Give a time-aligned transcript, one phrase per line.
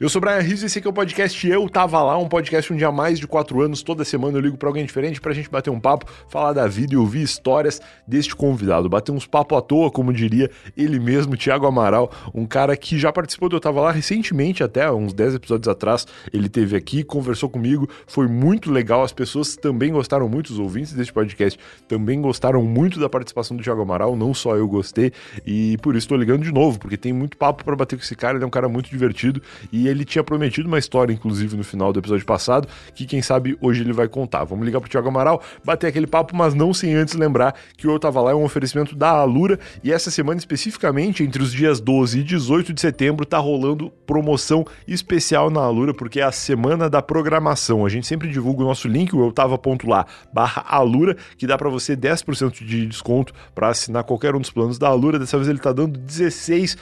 [0.00, 2.26] Eu sou o Brian Rizzo e esse aqui é o podcast Eu Tava Lá, um
[2.26, 3.80] podcast um dia mais de quatro anos.
[3.80, 6.94] Toda semana eu ligo pra alguém diferente pra gente bater um papo, falar da vida
[6.94, 8.88] e ouvir histórias deste convidado.
[8.88, 13.12] Bater uns papo à toa, como diria ele mesmo, Thiago Amaral, um cara que já
[13.12, 16.08] participou do Eu Tava Lá recentemente, até uns 10 episódios atrás.
[16.32, 19.04] Ele teve aqui, conversou comigo, foi muito legal.
[19.04, 21.56] As pessoas também gostaram muito, os ouvintes deste podcast
[21.86, 25.12] também gostaram muito da participação do Thiago Amaral, não só eu gostei.
[25.46, 28.16] E por isso tô ligando de novo, porque tem muito papo para bater com esse
[28.16, 28.36] cara.
[28.36, 29.40] Ele é um cara muito divertido
[29.72, 33.56] e ele tinha prometido uma história, inclusive, no final do episódio passado, que quem sabe
[33.60, 34.44] hoje ele vai contar.
[34.44, 37.92] Vamos ligar pro Thiago Amaral, bater aquele papo, mas não sem antes lembrar que o
[37.92, 41.80] Eu Tava Lá é um oferecimento da Alura e essa semana especificamente, entre os dias
[41.80, 46.88] 12 e 18 de setembro, tá rolando promoção especial na Alura, porque é a semana
[46.88, 47.84] da programação.
[47.84, 51.68] A gente sempre divulga o nosso link, o eu tava.lá barra Alura, que dá para
[51.68, 55.18] você 10% de desconto para assinar qualquer um dos planos da Alura.
[55.18, 56.76] Dessa vez ele tá dando 16%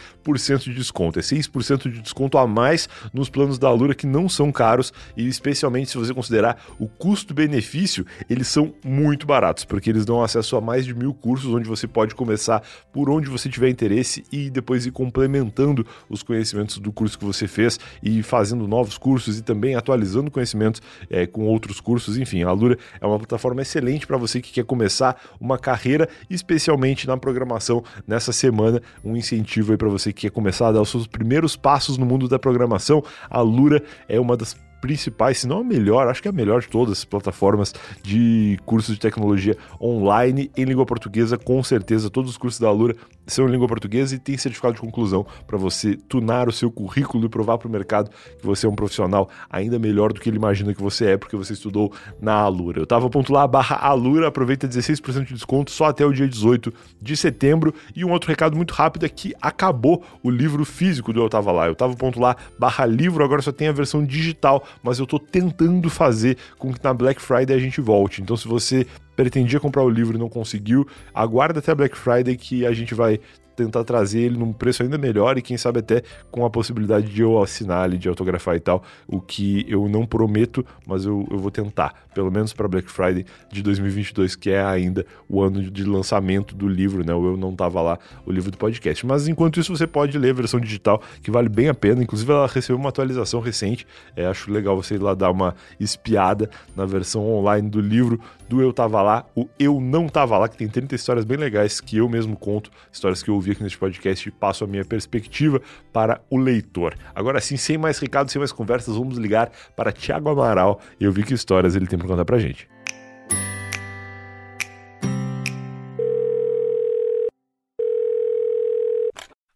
[0.65, 1.19] de desconto.
[1.19, 5.27] É 6% de desconto a mais nos planos da Alura que não são caros e
[5.27, 10.61] especialmente se você considerar o custo-benefício, eles são muito baratos, porque eles dão acesso a
[10.61, 14.87] mais de mil cursos onde você pode começar por onde você tiver interesse e depois
[14.87, 19.75] ir complementando os conhecimentos do curso que você fez e fazendo novos cursos e também
[19.75, 20.81] atualizando conhecimentos
[21.11, 22.17] é, com outros cursos.
[22.19, 27.07] Enfim, a Alura é uma plataforma excelente para você que quer começar uma carreira, especialmente
[27.07, 28.81] na programação nessa semana.
[29.05, 32.07] Um incentivo aí para você que quer começar a dar os seus primeiros passos no
[32.07, 32.82] mundo da programação.
[33.31, 36.61] A Lura é uma das principais, se não a melhor, acho que é a melhor
[36.61, 42.11] de todas as plataformas de cursos de tecnologia online em língua portuguesa, com certeza.
[42.11, 45.57] Todos os cursos da Alura são em língua portuguesa e tem certificado de conclusão para
[45.57, 49.31] você tunar o seu currículo e provar para o mercado que você é um profissional
[49.49, 52.81] ainda melhor do que ele imagina que você é, porque você estudou na Alura.
[52.81, 56.75] Eu tava ponto lá, barra Alura, aproveita 16% de desconto só até o dia 18
[57.01, 57.73] de setembro.
[57.95, 61.53] E um outro recado muito rápido é que acabou o livro físico do Eu Tava
[61.53, 61.69] Lá.
[61.69, 65.19] Eu tava ponto lá, barra livro, agora só tem a versão digital mas eu tô
[65.19, 68.23] tentando fazer com que na Black Friday a gente volte.
[68.23, 72.65] Então, se você pretendia comprar o livro e não conseguiu, aguarda até Black Friday que
[72.67, 73.21] a gente vai
[73.57, 77.23] tentar trazer ele num preço ainda melhor e quem sabe até com a possibilidade de
[77.23, 81.39] eu assinar ali, de autografar e tal, o que eu não prometo, mas eu, eu
[81.39, 85.85] vou tentar, pelo menos para Black Friday de 2022, que é ainda o ano de
[85.85, 87.13] lançamento do livro, né?
[87.13, 89.05] Eu não tava lá, o livro do podcast.
[89.07, 92.31] Mas enquanto isso, você pode ler a versão digital, que vale bem a pena, inclusive
[92.31, 93.87] ela recebeu uma atualização recente,
[94.17, 98.61] é, acho legal você ir lá dar uma espiada na versão online do livro do
[98.61, 101.97] Eu Tava Lá, o Eu Não Tava Lá, que tem 30 histórias bem legais que
[101.97, 105.61] eu mesmo conto, histórias que eu ouvi aqui neste podcast e passo a minha perspectiva
[105.93, 106.95] para o leitor.
[107.13, 111.13] Agora sim, sem mais recados, sem mais conversas, vamos ligar para Tiago Amaral e eu
[111.13, 112.69] vi que histórias ele tem para contar pra gente.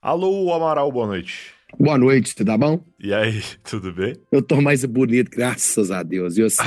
[0.03, 1.55] Alô, Amaral, boa noite.
[1.79, 2.81] Boa noite, tudo tá bom?
[2.99, 4.15] E aí, tudo bem?
[4.33, 6.39] Eu tô mais bonito, graças a Deus.
[6.39, 6.63] E você,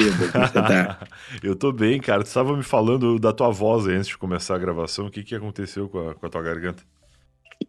[0.53, 1.07] tá?
[1.41, 2.21] eu tô bem, cara.
[2.21, 5.07] Tu estava me falando da tua voz antes de começar a gravação.
[5.07, 6.83] O que, que aconteceu com a, com a tua garganta?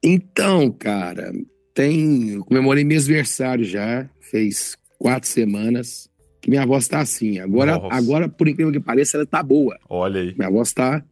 [0.03, 1.33] Então, cara,
[1.75, 2.31] tem.
[2.31, 6.09] Eu comemorei meu aniversário já, fez quatro semanas.
[6.41, 7.39] Que minha voz tá assim.
[7.39, 9.78] Agora, agora, por incrível que pareça, ela tá boa.
[9.89, 10.34] Olha aí.
[10.37, 11.05] Minha voz tá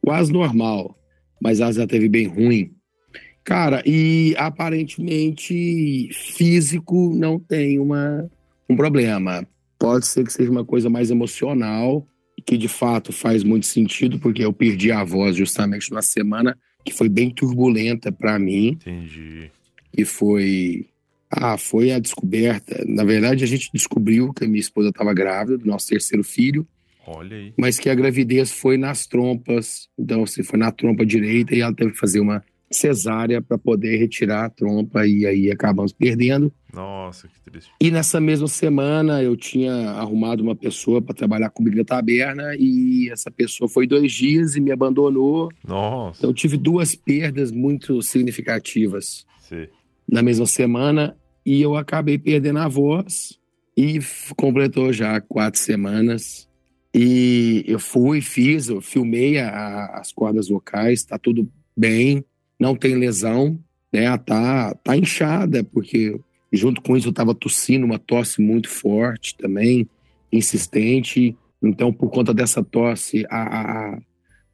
[0.00, 0.98] quase normal.
[1.40, 2.74] Mas ela já teve bem ruim.
[3.44, 8.30] Cara, e aparentemente físico não tem uma,
[8.68, 9.46] um problema.
[9.78, 12.06] Pode ser que seja uma coisa mais emocional,
[12.46, 16.92] que de fato faz muito sentido, porque eu perdi a voz justamente numa semana que
[16.92, 18.70] foi bem turbulenta para mim.
[18.70, 19.50] Entendi.
[19.96, 20.86] E foi.
[21.30, 22.84] Ah, foi a descoberta.
[22.86, 26.66] Na verdade, a gente descobriu que a minha esposa estava grávida do nosso terceiro filho.
[27.06, 27.52] Olha aí.
[27.56, 29.88] Mas que a gravidez foi nas trompas.
[29.98, 33.98] Então, assim, foi na trompa direita e ela teve que fazer uma cesárea para poder
[33.98, 36.52] retirar a trompa e aí acabamos perdendo.
[36.72, 37.70] Nossa, que triste.
[37.80, 43.10] E nessa mesma semana eu tinha arrumado uma pessoa para trabalhar comigo na taberna e
[43.10, 45.50] essa pessoa foi dois dias e me abandonou.
[45.66, 46.18] Nossa.
[46.18, 49.66] Então eu tive duas perdas muito significativas Sim.
[50.08, 53.38] na mesma semana e eu acabei perdendo a voz
[53.76, 53.98] e
[54.36, 56.48] completou já quatro semanas.
[56.94, 62.24] E eu fui, fiz, eu filmei a, as cordas vocais, tá tudo bem
[62.62, 63.58] não tem lesão,
[63.92, 64.16] né?
[64.18, 66.18] Tá, tá inchada, porque
[66.52, 69.88] junto com isso eu estava tossindo, uma tosse muito forte também,
[70.30, 71.36] insistente.
[71.62, 73.98] Então, por conta dessa tosse, a, a,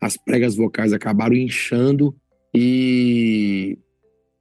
[0.00, 2.15] as pregas vocais acabaram inchando
[2.55, 3.79] e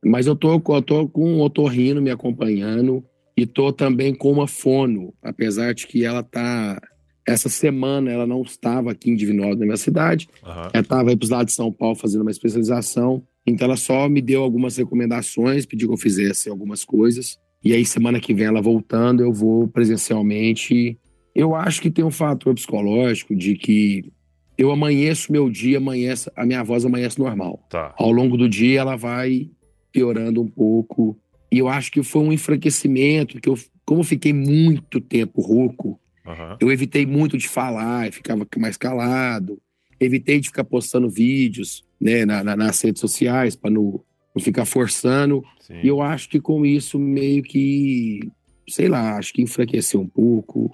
[0.04, 3.04] mas eu tô, eu tô com um otorrino me acompanhando
[3.36, 6.80] e tô também com uma fono, apesar de que ela tá
[7.28, 10.30] essa semana ela não estava aqui em Divinópolis, na minha cidade.
[10.42, 10.70] Uhum.
[10.74, 13.22] Ela estava aí para os lados de São Paulo fazendo uma especialização.
[13.46, 17.38] Então ela só me deu algumas recomendações, pediu que eu fizesse algumas coisas.
[17.64, 20.98] E aí, semana que vem, ela voltando, eu vou presencialmente.
[21.36, 24.12] Eu acho que tem um fator psicológico de que
[24.58, 27.64] eu amanheço meu dia, amanhece, a minha voz amanhece normal.
[27.70, 27.94] Tá.
[27.98, 29.50] Ao longo do dia, ela vai
[29.92, 31.18] piorando um pouco.
[31.52, 36.00] E eu acho que foi um enfraquecimento, que eu, como eu fiquei muito tempo rouco,
[36.26, 36.58] Aham.
[36.60, 39.60] eu evitei muito de falar, ficava mais calado.
[40.00, 44.02] Evitei de ficar postando vídeos né, na- na- nas redes sociais para não,
[44.38, 45.44] não ficar forçando.
[45.60, 45.80] Sim.
[45.84, 48.30] E eu acho que com isso meio que,
[48.70, 50.74] sei lá, acho que enfraqueceu um pouco.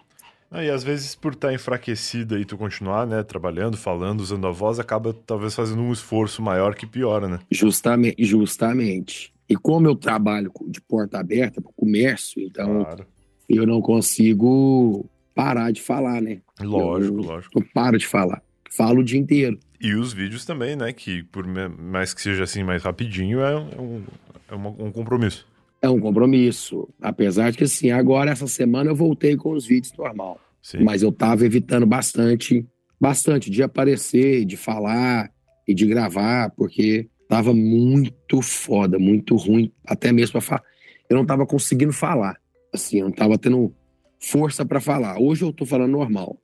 [0.51, 4.51] Ah, e às vezes, por estar enfraquecida e tu continuar, né, trabalhando, falando, usando a
[4.51, 7.39] voz, acaba talvez fazendo um esforço maior que piora, né?
[7.49, 8.23] Justamente.
[8.23, 9.33] justamente.
[9.49, 13.05] E como eu trabalho de porta aberta para o comércio, então Claro.
[13.49, 16.39] eu não consigo parar de falar, né?
[16.61, 17.59] Lógico, Eu- lógico.
[17.59, 18.41] Eu paro de falar.
[18.69, 19.57] Falo o dia inteiro.
[19.83, 20.93] E os vídeos também, né?
[20.93, 24.03] Que por mais que seja assim mais rapidinho, é um,
[24.49, 25.45] é uma- um compromisso.
[25.81, 26.87] É um compromisso.
[27.01, 30.39] Apesar de que, assim, agora, essa semana, eu voltei com os vídeos normal.
[30.61, 30.81] Sim.
[30.85, 32.65] Mas eu tava evitando bastante,
[32.99, 35.29] bastante de aparecer, de falar
[35.67, 40.63] e de gravar, porque tava muito foda, muito ruim, até mesmo para falar.
[41.09, 42.37] Eu não tava conseguindo falar.
[42.73, 43.73] Assim, eu não tava tendo
[44.21, 45.19] força para falar.
[45.19, 46.37] Hoje eu tô falando normal.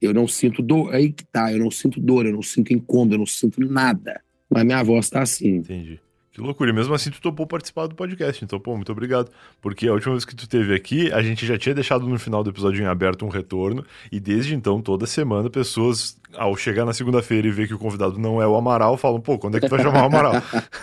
[0.00, 0.94] Eu não sinto dor.
[0.94, 4.20] Aí que tá, eu não sinto dor, eu não sinto incômodo, eu não sinto nada.
[4.48, 5.56] Mas minha voz tá assim.
[5.56, 6.00] Entendi.
[6.36, 6.68] Que loucura.
[6.70, 8.44] E mesmo assim, tu topou participar do podcast.
[8.44, 9.30] Então, pô, muito obrigado.
[9.62, 12.44] Porque a última vez que tu esteve aqui, a gente já tinha deixado no final
[12.44, 13.82] do episódio em aberto um retorno.
[14.12, 18.18] E desde então, toda semana, pessoas, ao chegar na segunda-feira e ver que o convidado
[18.18, 20.34] não é o Amaral, falam, pô, quando é que tu vai chamar o Amaral?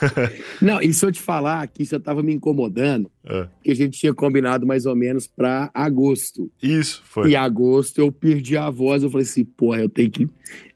[0.60, 3.48] Não, e se eu te falar que isso tava me incomodando, É.
[3.64, 6.50] que a gente tinha combinado mais ou menos para agosto.
[6.64, 7.30] Isso, foi.
[7.32, 10.28] Em agosto eu perdi a voz, eu falei assim, porra, eu tenho que.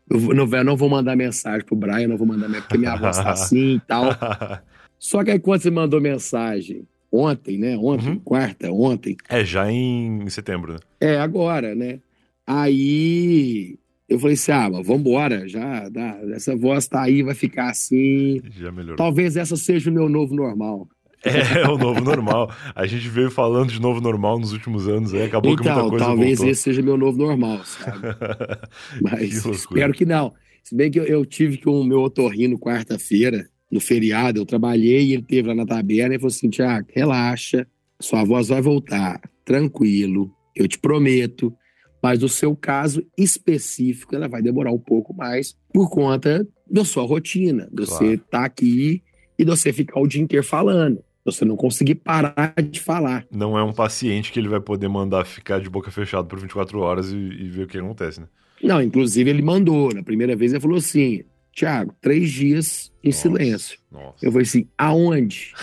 [0.09, 3.17] Eu não, não vou mandar mensagem pro Brian, não vou mandar mensagem, porque minha voz
[3.17, 4.05] tá assim e tal.
[4.99, 7.77] Só que aí quando você mandou mensagem ontem, né?
[7.77, 8.19] Ontem, Uhum.
[8.19, 10.79] quarta, ontem, é, já em setembro, né?
[10.99, 11.99] é agora, né?
[12.45, 13.77] Aí
[14.07, 18.41] eu falei assim, ah, mas vambora, já, dá, essa voz tá aí, vai ficar assim.
[18.57, 18.95] Já melhorou.
[18.95, 20.87] Talvez essa seja o meu novo normal.
[21.23, 22.51] É o novo normal.
[22.75, 25.89] A gente veio falando de novo normal nos últimos anos, aí acabou que muita então,
[25.89, 26.51] coisa talvez voltou.
[26.51, 27.99] esse seja meu novo normal, sabe?
[29.01, 30.33] Mas Que espero que não.
[30.63, 35.07] Se bem que eu, eu tive com o meu otorrino quarta-feira, no feriado, eu trabalhei
[35.07, 37.67] e ele teve lá na taberna e falou assim: Tiago, relaxa,
[37.99, 41.53] sua voz vai voltar, tranquilo, eu te prometo.
[42.01, 47.03] Mas no seu caso específico, ela vai demorar um pouco mais por conta da sua
[47.03, 48.13] rotina, de você Claro.
[48.13, 49.01] estar aqui
[49.37, 51.03] e de você ficar o dia inteiro falando.
[51.27, 53.25] Você não conseguir parar de falar.
[53.29, 56.79] Não é um paciente que ele vai poder mandar ficar de boca fechada por 24
[56.79, 58.27] horas e, e ver o que acontece, né?
[58.63, 59.93] Não, inclusive ele mandou.
[59.93, 63.79] Na primeira vez ele falou assim: Tiago, três dias em Nossa, silêncio.
[63.91, 64.25] Nossa.
[64.25, 65.53] Eu falei assim: aonde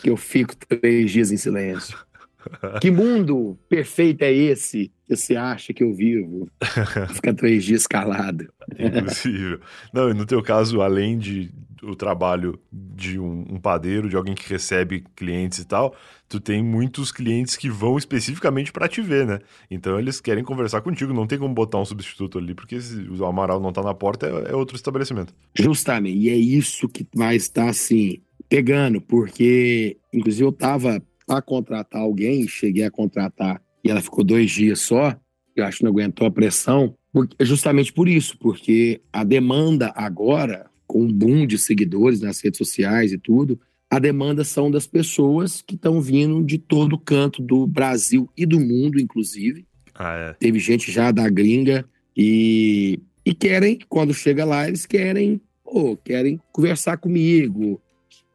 [0.00, 1.98] que eu fico três dias em silêncio?
[2.80, 6.48] Que mundo perfeito é esse que você acha que eu vivo?
[7.14, 8.48] Ficar três dias calado.
[8.78, 9.60] Impossível.
[9.92, 11.52] Não, e no teu caso, além de
[11.82, 15.94] o trabalho de um, um padeiro, de alguém que recebe clientes e tal,
[16.28, 19.40] tu tem muitos clientes que vão especificamente para te ver, né?
[19.68, 23.24] Então eles querem conversar contigo, não tem como botar um substituto ali, porque se o
[23.24, 25.34] Amaral não tá na porta, é, é outro estabelecimento.
[25.54, 26.16] Justamente.
[26.16, 31.02] E é isso que vai estar assim, pegando, porque, inclusive, eu estava
[31.32, 35.16] para contratar alguém, cheguei a contratar e ela ficou dois dias só,
[35.56, 40.66] eu acho que não aguentou a pressão, porque- justamente por isso, porque a demanda agora,
[40.86, 43.58] com um boom de seguidores nas redes sociais e tudo,
[43.90, 48.60] a demanda são das pessoas que estão vindo de todo canto do Brasil e do
[48.60, 49.66] mundo, inclusive.
[49.94, 50.32] Ah, é.
[50.34, 56.38] Teve gente já da gringa e, e querem, quando chega lá, eles querem, pô, querem
[56.52, 57.80] conversar comigo,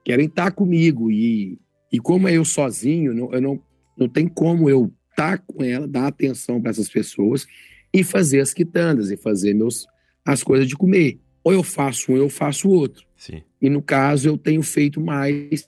[0.03, 1.12] querem estar comigo.
[1.12, 1.60] E,
[1.91, 3.62] e como é eu sozinho, não, eu não,
[3.98, 7.48] não tem como eu estar com ela, dar atenção para essas pessoas
[7.94, 9.88] e fazer as quitandas e fazer meus,
[10.25, 11.20] as coisas de comer.
[11.44, 13.06] Ou eu faço um, ou eu faço o outro.
[13.15, 13.41] Sim.
[13.62, 15.67] E no caso, eu tenho feito mais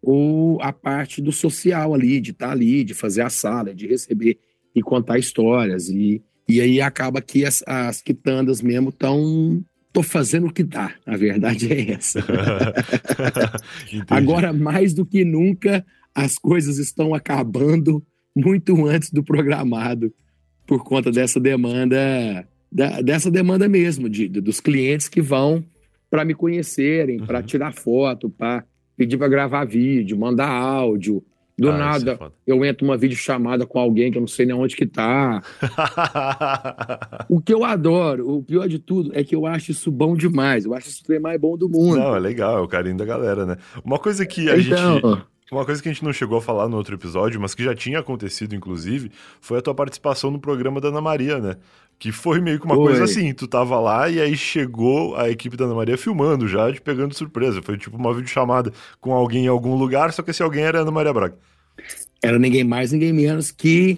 [0.00, 4.38] ou a parte do social ali, de estar ali, de fazer a sala, de receber
[4.74, 5.88] e contar histórias.
[5.88, 9.64] E, e aí acaba que as, as quitandas mesmo estão.
[9.94, 12.18] Tô fazendo o que dá, a verdade é essa.
[14.10, 18.04] Agora, mais do que nunca, as coisas estão acabando
[18.36, 20.12] muito antes do programado,
[20.66, 25.64] por conta dessa demanda, da- dessa demanda mesmo, de, de- dos clientes que vão
[26.10, 27.44] para me conhecerem, para Uhum.
[27.46, 28.64] tirar foto, para
[28.96, 31.22] pedir para gravar vídeo, mandar áudio.
[31.56, 32.32] Do Ah, é nada, foda.
[32.46, 35.40] eu entro numa videochamada com alguém que eu não sei nem onde que tá.
[37.28, 40.64] O que eu adoro, o pior de tudo, é que eu acho isso bom demais.
[40.64, 41.96] Eu acho isso o trem mais bom do mundo.
[41.96, 43.56] Não, é legal, é o carinho da galera, né?
[43.84, 45.22] Uma coisa que a gente então,
[45.54, 47.74] Uma coisa que a gente não chegou a falar no outro episódio, mas que já
[47.74, 51.56] tinha acontecido, inclusive, foi a tua participação no programa da Ana Maria, né?
[51.96, 52.86] Que foi meio que uma Foi.
[52.86, 56.72] coisa assim, tu tava lá e aí chegou a equipe da Ana Maria filmando já,
[56.72, 57.62] te pegando surpresa.
[57.62, 60.82] Foi tipo uma videochamada com alguém em algum lugar, só que esse alguém era a
[60.82, 61.38] Ana Maria Braga.
[62.20, 63.96] Era ninguém mais, ninguém menos que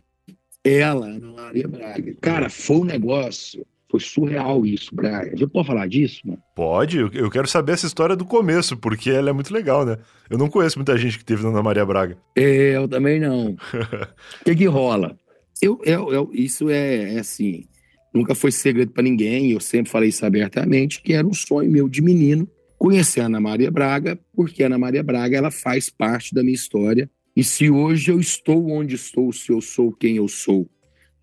[0.63, 2.15] ela, Ana Maria Braga.
[2.21, 3.65] Cara, foi um negócio.
[3.89, 5.29] Foi surreal isso, Braga.
[5.33, 6.43] A gente pode falar disso, mano?
[6.55, 9.97] Pode, eu, quero saber essa história do começo, porque ela é muito legal, né?
[10.29, 12.19] Eu não conheço muita gente que teve na Ana Maria Braga.
[12.35, 13.57] É, eu também não.
[14.41, 15.17] O que que rola?
[15.63, 17.65] Eu, eu, eu- isso é, é assim,
[18.13, 21.89] nunca foi segredo pra ninguém, eu sempre falei isso abertamente, que era um sonho meu
[21.89, 26.35] de menino conhecer a Ana Maria Braga, porque a Ana Maria Braga, ela faz parte
[26.35, 30.29] da minha história, e se hoje eu estou onde estou, se eu sou quem eu
[30.29, 30.69] sou,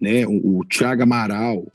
[0.02, 1.66] né, o, o Tiago Amaral,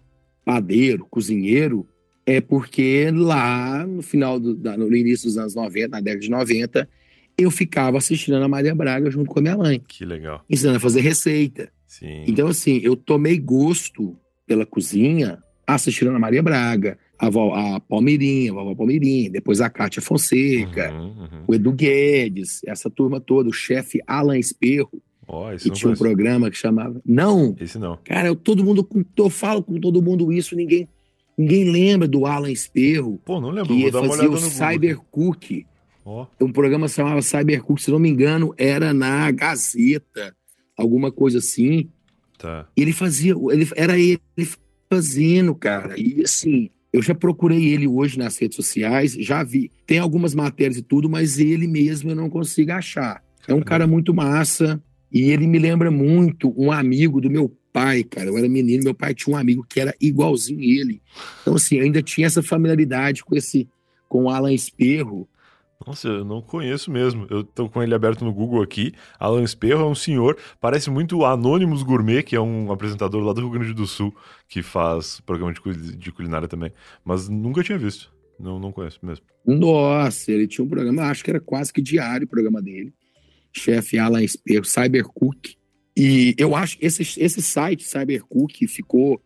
[0.48, 1.86] padeiro, cozinheiro,
[2.24, 6.88] é porque lá no final, do, no início dos anos 90, na década de 90,
[7.36, 10.42] eu ficava assistindo a Maria Braga junto com a minha mãe Que legal.
[10.48, 11.70] ensinando a fazer receita.
[11.86, 12.24] Sim.
[12.26, 18.54] Então, assim, eu tomei gosto pela cozinha assistindo a Maria Braga, a, a Palmeirinha, a
[18.54, 21.44] vovó Palmeirinha, depois a Cátia Fonseca, Uhum, uhum.
[21.46, 25.02] o Edu Guedes, essa turma toda, o chefe Alan Esperro,
[25.58, 27.00] Que não tinha um programa que chamava.
[27.04, 27.98] Não, Esse não.
[28.02, 30.88] cara, eu, todo mundo, eu falo com todo mundo isso, ninguém,
[31.36, 34.36] ninguém lembra do Alan Esperro, Pô, não lembro, que vou fazia o.
[34.38, 35.66] Cybercook.
[36.04, 40.34] Ó, um programa chamava Cybercook, se não me engano, era na Gazeta,
[40.76, 41.90] alguma coisa assim.
[42.38, 42.66] tá.
[42.74, 44.18] E ele fazia, ele, era ele
[44.90, 46.00] fazendo, cara.
[46.00, 49.70] E assim, eu já procurei ele hoje nas redes sociais, já vi.
[49.86, 53.22] Tem algumas matérias e tudo, mas ele mesmo eu não consigo achar.
[53.46, 54.82] É um cara muito massa.
[55.12, 58.28] E ele me lembra muito um amigo do meu pai, cara.
[58.28, 61.00] Eu era menino, meu pai tinha um amigo que era igualzinho ele.
[61.42, 63.68] Então, assim, eu ainda tinha essa familiaridade com esse,
[64.08, 65.28] com o Alan Esperro.
[65.86, 67.26] Nossa, eu não conheço mesmo.
[67.30, 68.92] Eu tô com ele aberto no Google aqui.
[69.18, 73.32] Alan Esperro é um senhor, parece muito o Anônimos Gourmet, que é um apresentador lá
[73.32, 74.14] do Rio Grande do Sul,
[74.48, 76.72] que faz programa de culinária também.
[77.04, 78.12] Mas nunca tinha visto.
[78.38, 79.24] Não, não conheço mesmo.
[79.44, 82.92] Nossa, ele tinha um programa, acho que era quase que diário o programa dele.
[83.52, 85.56] Chefe Alan Esperro, Cybercook.
[85.96, 89.20] E eu acho que esse, esse site, Cybercook, ficou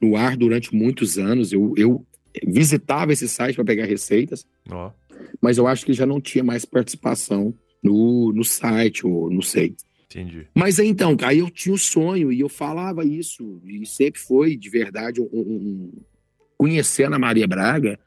[0.00, 1.52] no ar durante muitos anos.
[1.52, 2.06] Eu, eu
[2.46, 4.92] visitava esse site para pegar receitas, Ó,
[5.40, 9.74] mas eu acho que já não tinha mais participação no, no site, ou não sei.
[10.04, 10.46] entendi.
[10.54, 14.70] Mas então, aí eu tinha o sonho e eu falava isso, e sempre foi de
[14.70, 15.92] verdade um, um- um-
[16.56, 17.98] conhecer a Maria Braga.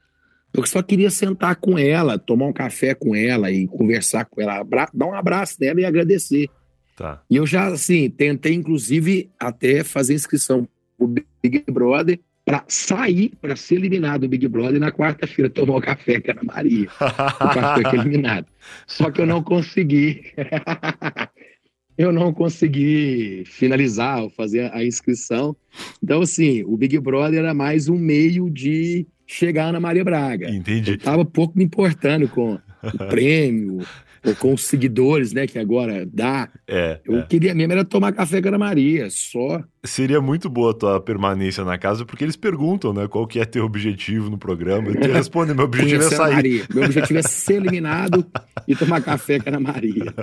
[0.53, 4.63] Eu só queria sentar com ela, tomar um café com ela e conversar com ela,
[4.93, 6.49] dar um abraço nela e agradecer.
[6.97, 7.21] Tá.
[7.29, 10.67] E eu já, assim, tentei, inclusive, até fazer inscrição
[10.97, 15.81] pro Big Brother para sair, para ser eliminado do Big Brother na quarta-feira tomar o
[15.81, 18.47] café com a Ana Maria o café que eliminado.
[18.87, 20.23] Só que eu não consegui.
[21.97, 25.55] eu não consegui finalizar ou fazer a inscrição.
[26.03, 30.49] Então, assim, o Big Brother era mais um meio de chegar a Ana Maria Braga.
[30.49, 30.91] Entendi.
[30.91, 33.79] Eu tava pouco me importando com o prêmio
[34.23, 36.47] ou com os seguidores, né, que agora dá.
[36.67, 37.21] É, Eu é.
[37.23, 39.63] queria mesmo era tomar café com a Ana Maria, só.
[39.83, 43.45] Seria muito boa a tua permanência na casa, porque eles perguntam, né, qual que é
[43.45, 44.91] teu objetivo no programa.
[44.91, 46.33] E tu responde, meu objetivo é Ana sair.
[46.35, 46.63] Maria.
[46.71, 48.23] Meu objetivo é ser eliminado
[48.67, 50.13] e tomar café com a Ana Maria.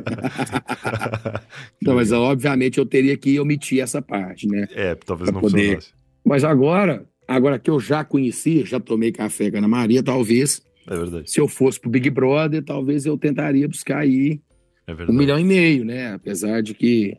[1.83, 4.69] Não, mas obviamente eu teria que omitir essa parte, né?
[4.73, 5.89] É, talvez não poder- funcionasse.
[6.25, 10.63] Mas agora, agora que eu já conheci, já tomei café com a Ana Maria, talvez,
[10.89, 11.31] É verdade.
[11.31, 14.41] se eu fosse pro Big Brother, talvez eu tentaria buscar aí
[14.87, 16.15] É um milhão e meio, né?
[16.15, 17.17] Apesar de que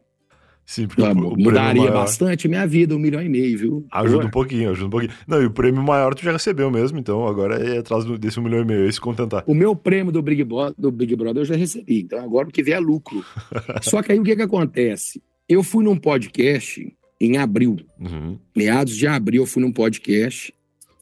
[0.65, 3.87] Sim, porque o, mudaria maior bastante minha vida, um milhão e meio, viu?
[3.91, 5.11] ajuda um pouquinho, ajuda um pouquinho.
[5.27, 8.43] Não, e o prêmio maior tu já recebeu mesmo, então agora é atrás desse um
[8.43, 9.43] milhão e meio, é se contentar.
[9.47, 12.51] O meu prêmio do Big, Brother, do Big Brother eu já recebi, então agora o
[12.51, 13.25] que vier é lucro.
[13.81, 15.23] Só que aí o que, que acontece?
[15.47, 20.53] Eu fui num podcast em abril, Uhum, meados de abril, eu fui num podcast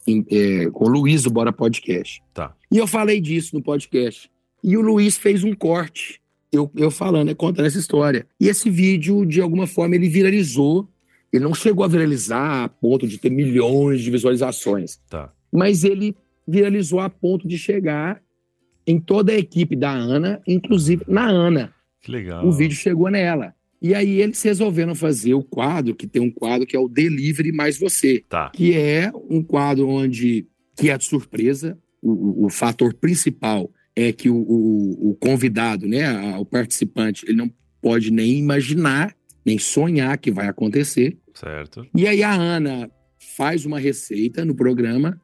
[0.07, 2.21] em- é, com o Luiz do Bora Podcast.
[2.33, 2.55] Tá.
[2.71, 4.29] E eu falei disso no podcast.
[4.63, 6.19] E o Luiz fez um corte,
[6.51, 8.25] eu, eu falando, né, contando essa história.
[8.39, 10.87] E esse vídeo, de alguma forma, ele viralizou.
[11.31, 15.31] Ele não chegou a viralizar a ponto de ter milhões de visualizações, tá.
[15.51, 16.15] mas ele
[16.47, 18.21] viralizou a ponto de chegar
[18.87, 21.73] em toda a equipe da Ana, inclusive na Ana.
[22.01, 22.47] Que legal.
[22.47, 23.53] O vídeo chegou nela.
[23.81, 27.51] E aí eles resolveram fazer o quadro, que tem um quadro que é o Delivery
[27.51, 28.49] Mais Você Tá.
[28.49, 31.77] que é um quadro onde que é de surpresa.
[32.01, 37.37] O, o- o fator principal é que o, o- o convidado, né, o participante, ele
[37.37, 39.15] não pode nem imaginar,
[39.45, 41.17] nem sonhar que vai acontecer.
[41.33, 41.85] Certo.
[41.95, 42.89] E aí a Ana
[43.35, 45.19] faz uma receita no programa,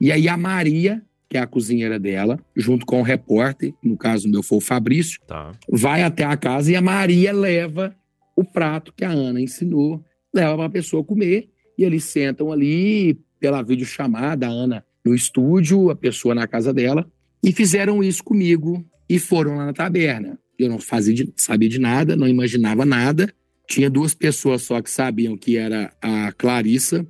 [0.00, 4.28] e aí a Maria que é a cozinheira dela, junto com o repórter, no caso
[4.28, 5.52] meu foi o Fabrício, Tá.
[5.68, 7.94] vai até a casa e a Maria leva
[8.36, 10.04] o prato que a Ana ensinou,
[10.34, 15.90] leva para a pessoa comer, e eles sentam ali pela videochamada, a Ana no estúdio,
[15.90, 17.10] a pessoa na casa dela,
[17.42, 20.38] e fizeram isso comigo e foram lá na taberna.
[20.58, 23.32] Eu não fazia de- sabia de nada, não imaginava nada.
[23.68, 27.06] Tinha duas pessoas só que sabiam que era a Clarissa,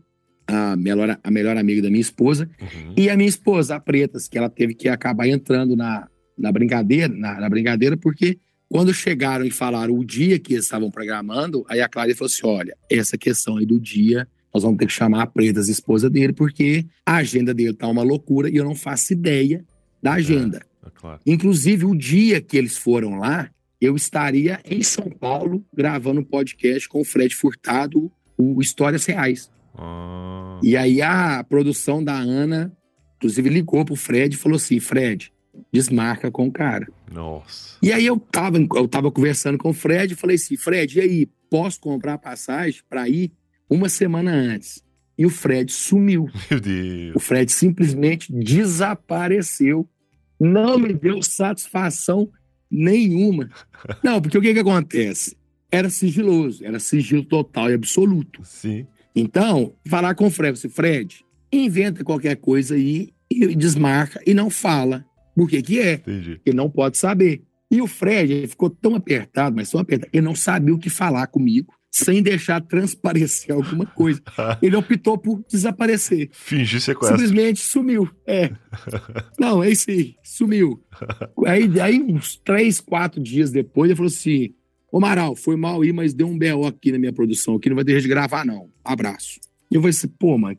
[0.46, 2.94] a melhor, a melhor amiga da minha esposa, Uhum.
[2.96, 6.06] e a minha esposa, a Pretas, que ela teve que acabar entrando na,
[6.38, 8.38] na brincadeira, na, na brincadeira, porque
[8.68, 12.46] quando chegaram e falaram o dia que eles estavam programando, aí a Clara falou assim:
[12.46, 16.32] olha, essa questão aí do dia, nós vamos ter que chamar a Pretas, esposa dele,
[16.32, 19.64] porque a agenda dele tá uma loucura e eu não faço ideia
[20.02, 20.62] da agenda.
[20.84, 21.20] É claro.
[21.26, 23.48] Inclusive, o dia que eles foram lá,
[23.80, 29.50] eu estaria em São Paulo gravando um podcast com o Fred Furtado, o Histórias Reais.
[29.78, 32.72] Ah, E aí a produção da Ana,
[33.16, 35.32] inclusive, ligou pro Fred e falou assim: Fred,
[35.72, 36.86] desmarca com o cara.
[37.12, 37.76] nossa.
[37.82, 41.00] E aí eu tava, eu tava conversando com o Fred e falei assim: Fred, e
[41.00, 43.30] aí, posso comprar a passagem para ir
[43.68, 44.82] uma semana antes?
[45.18, 46.28] E o Fred sumiu.
[46.50, 47.14] Meu Deus.
[47.16, 49.88] O Fred simplesmente desapareceu.
[50.38, 52.30] Não me deu satisfação
[52.70, 53.48] nenhuma.
[54.04, 55.36] Não, porque o que que acontece?
[55.70, 58.42] Era sigiloso, era sigilo total e absoluto.
[58.44, 58.86] Sim.
[59.16, 64.50] Então, falar com o Fred, assim, Fred, inventa qualquer coisa aí e desmarca e não
[64.50, 65.06] fala.
[65.34, 65.94] Por que que é?
[65.94, 66.40] Entendi.
[66.44, 67.42] Ele não pode saber.
[67.70, 70.90] E o Fred ele ficou tão apertado, mas tão apertado, ele não sabia o que
[70.90, 74.20] falar comigo sem deixar transparecer alguma coisa.
[74.60, 76.28] Ele optou por desaparecer.
[76.30, 77.16] Fingir sequestro.
[77.16, 78.10] Simplesmente sumiu.
[78.26, 78.50] É.
[79.40, 80.14] Não, é isso aí.
[80.22, 80.84] Sumiu.
[81.46, 84.54] Aí, aí, uns três, quatro dias depois, ele falou assim:
[84.96, 87.76] Ô Amaral, foi mal aí, mas deu um BO aqui na minha produção, aqui não
[87.76, 88.70] vai deixar de gravar, não.
[88.82, 89.38] Abraço.
[89.70, 90.56] E eu falei assim, pô, mano,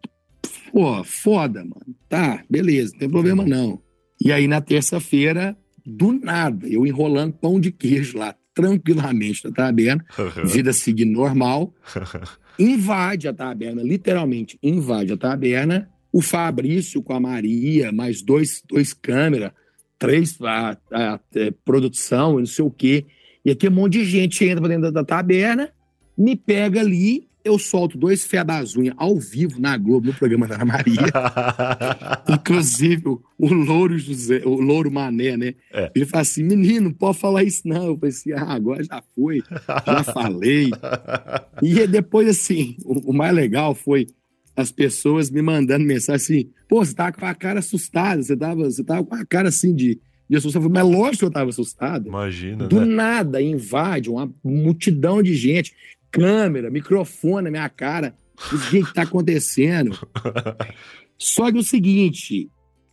[0.71, 1.95] pô, foda, mano.
[2.07, 3.81] Tá, beleza, não tem problema não.
[4.23, 10.05] E aí, na terça-feira, do nada, eu enrolando pão de queijo lá, tranquilamente na taberna,
[10.45, 11.73] vida seguindo normal,
[12.59, 15.89] invade a taberna, literalmente invade a taberna.
[16.13, 19.51] O Fabrício com a Maria, mais dois, dois câmeras,
[19.99, 23.03] três a, a- é, produção, não sei o quê.
[23.47, 25.69] E aqui um monte de gente entra pra dentro da taberna,
[26.17, 30.49] me pega ali, eu solto dois fé das unhas ao vivo na Globo, no programa
[30.49, 31.07] da Ana Maria.
[32.27, 35.55] Inclusive, o, o Louro José, o Louro Mané, né?
[35.71, 35.89] É.
[35.95, 37.85] Ele fala assim: menino, não pode falar isso, não.
[37.85, 39.41] Eu falei assim: ah, agora já foi,
[39.85, 40.69] já falei.
[41.63, 44.07] E depois, assim, o, o mais legal foi
[44.57, 48.65] as pessoas me mandando mensagem assim: pô, você tava com a cara assustada, você tava,
[48.65, 50.35] você tava com a cara assim de, de.
[50.35, 52.07] Eu falei, mas lógico que eu tava assustado.
[52.07, 52.85] Imagina, Do né?
[52.85, 55.73] nada invade uma multidão de gente,
[56.11, 58.15] câmera, microfone na minha cara.
[58.53, 59.97] O que que tá acontecendo?
[61.17, 62.51] Só que o seguinte,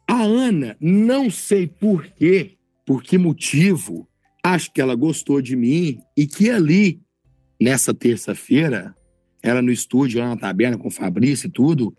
[0.08, 4.08] a Ana, não sei por quê, por que motivo,
[4.42, 7.00] acho que ela gostou de mim e que ali,
[7.60, 8.94] nessa terça-feira,
[9.42, 11.94] ela no estúdio, lá na taberna com o Fabrício e tudo,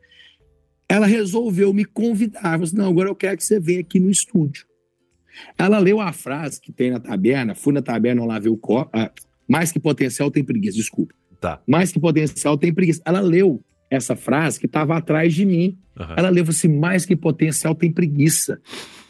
[0.89, 2.55] ela resolveu me convidar.
[2.55, 4.65] Ela assim, não, agora eu quero que você venha aqui no estúdio.
[5.57, 8.89] Ela leu a frase que tem na taberna, fui na taberna lá ver o copo,
[8.93, 9.11] ah,
[9.47, 11.13] mais que potencial tem preguiça, desculpa.
[11.39, 11.61] Tá.
[11.67, 13.01] Mais que potencial tem preguiça.
[13.05, 15.77] Ela leu essa frase que estava atrás de mim.
[15.97, 16.15] Aham.
[16.17, 18.59] Ela leu assim, mais que potencial tem preguiça.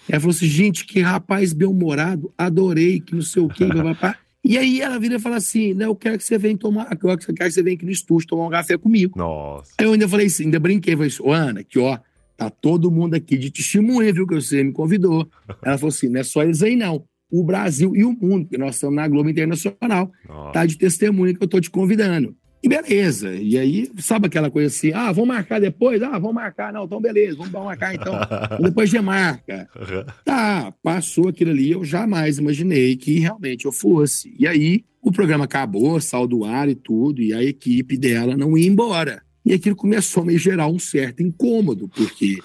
[0.09, 4.17] Ela falou assim, gente, que rapaz bem-humorado, adorei, que não sei o quê, papapá.
[4.43, 7.17] E aí ela vira e fala assim, né, eu quero que você venha tomar, eu
[7.17, 9.17] quero que você venha aqui no estúdio tomar um café comigo.
[9.17, 9.71] Nossa.
[9.75, 11.97] Aí eu ainda falei assim, ainda brinquei, falei assim, ô Ana, que ó,
[12.37, 15.27] tá todo mundo aqui de testemunha, viu, que você me convidou.
[15.63, 18.57] Ela falou assim, não é só eles aí não, o Brasil e o mundo, porque
[18.57, 20.51] nós estamos na Globo Internacional, Nossa.
[20.51, 22.35] tá de testemunha que eu tô te convidando.
[22.65, 23.31] E beleza.
[23.35, 26.01] E aí, sabe aquela coisa assim, ah, vamos marcar depois?
[26.01, 26.73] Ah, vamos marcar.
[26.73, 28.15] Não, então beleza, vamos marcar então.
[28.59, 29.69] depois de marca.
[29.75, 30.05] Aham.
[30.23, 34.35] Tá, passou aquilo ali, eu jamais imaginei que realmente eu fosse.
[34.39, 38.57] E aí, o programa acabou, saiu do ar e tudo, e a equipe dela não
[38.57, 39.21] ia embora.
[39.45, 42.39] E aquilo começou a me gerar um certo incômodo, porque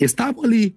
[0.00, 0.76] estavam ali,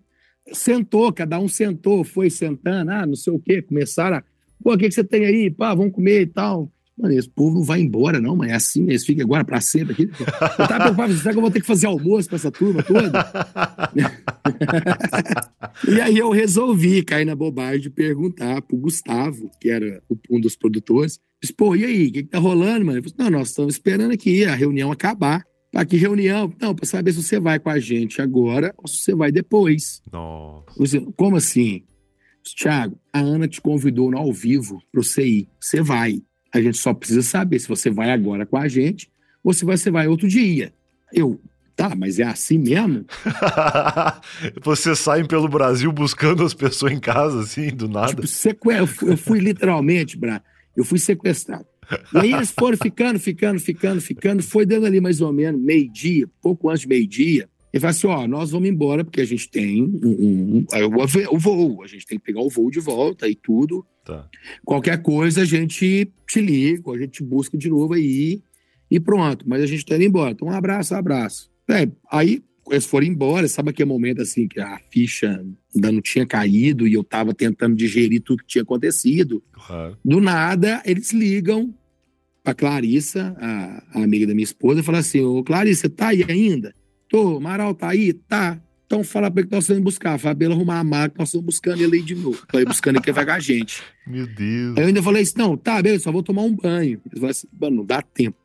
[0.51, 4.23] sentou, cada um sentou, foi sentando, ah, não sei o quê, começaram a,
[4.63, 5.51] pô, o que, que você tem aí?
[5.51, 6.71] Pá, vamos comer e tal.
[6.97, 9.93] Mano, esse povo não vai embora, não, mas é assim, eles ficam agora pra sempre
[9.93, 10.09] aqui.
[10.57, 13.11] Eu tava preocupado, será que eu vou ter que fazer almoço pra essa turma toda?
[15.87, 20.55] E aí eu resolvi cair na bobagem de perguntar pro Gustavo, que era um dos
[20.55, 23.03] produtores, disse, pô, e aí, o que, que tá rolando, mano?
[23.03, 25.45] Falou, não, nós estamos esperando aqui a reunião acabar.
[25.71, 26.53] Pra que reunião?
[26.60, 30.01] Não, pra saber se você vai com a gente agora ou se você vai depois.
[30.12, 31.01] Nossa.
[31.15, 31.84] Como assim?
[32.43, 35.49] Tiago, a Ana te convidou no ao vivo pro você ir.
[35.60, 36.21] Você vai.
[36.53, 39.12] A gente só precisa saber se você vai agora com a gente
[39.43, 40.73] ou se você vai outro dia.
[41.13, 41.39] Eu,
[41.77, 43.06] Tá, mas é assim mesmo?
[44.63, 48.08] Vocês saem pelo Brasil buscando as pessoas em casa, assim, do nada?
[48.08, 48.67] Tipo, seque...
[48.69, 50.41] eu, fui, eu fui literalmente, Bra,
[50.75, 51.67] eu fui sequestrado.
[52.13, 54.43] E aí eles foram ficando, ficando, ficando, ficando.
[54.43, 57.50] Foi dando ali mais ou menos meio-dia, pouco antes de meio-dia.
[57.71, 61.38] Ele falou assim: ó, nós vamos embora porque a gente tem um, um, um, o
[61.38, 63.86] voo, a gente tem que pegar o voo de volta e tudo.
[64.04, 64.28] Tá.
[64.63, 68.41] Qualquer coisa a gente te liga, a gente busca de novo aí
[68.89, 69.47] e pronto.
[69.47, 70.32] Mas a gente tá indo embora.
[70.32, 71.52] Então, um abraço, um abraço.
[71.69, 76.25] É, aí eles foram embora, sabe aquele momento assim que a ficha ainda não tinha
[76.25, 79.43] caído e eu tava tentando digerir tudo que tinha acontecido.
[80.03, 81.73] Do nada, eles ligam
[82.43, 86.25] pra Clarissa, a, a amiga da minha esposa, e falam assim: Ô Clarissa, tá aí
[86.27, 86.73] ainda?
[87.10, 88.13] Tô, Amaral tá aí?
[88.13, 88.62] Tá.
[88.86, 90.17] Então fala pra ele que nós estamos buscar.
[90.17, 92.41] Fala pra ele arrumar a maca, nós estamos buscando ele aí de novo.
[92.47, 93.84] Tô buscando ele que vai a gente.
[94.08, 94.77] Meu Deus.
[94.77, 97.01] Aí eu ainda falei assim: não, tá, beleza, só vou tomar um banho.
[97.06, 98.38] Ele falou assim: mano, não dá tempo.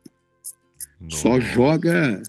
[0.99, 1.17] Nossa.
[1.17, 2.21] Só joga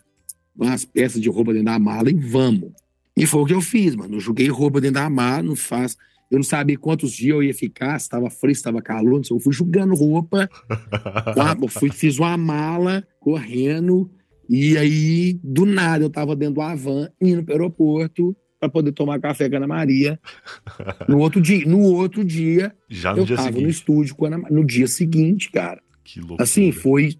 [0.56, 2.72] umas peças de roupa dentro da mala e vamos.
[3.16, 4.16] E foi o que eu fiz, mano.
[4.16, 5.96] Eu joguei roupa dentro da mala, não faz.
[6.30, 9.24] Eu não sabia quantos dias eu ia ficar, se estava frio, se estava calor, não
[9.24, 9.36] sei.
[9.36, 10.48] Eu fui jogando roupa,
[11.62, 14.10] eu fui, fiz uma mala correndo,
[14.48, 18.92] e aí, do nada, eu estava dentro do Avan, indo para o aeroporto para poder
[18.92, 20.18] tomar café com a Ana Maria.
[21.08, 23.64] No outro dia, no outro dia Já no eu dia tava seguinte.
[23.64, 25.82] no estúdio com a Ana No dia seguinte, cara.
[26.02, 26.42] Que loucura.
[26.42, 27.14] Assim, foi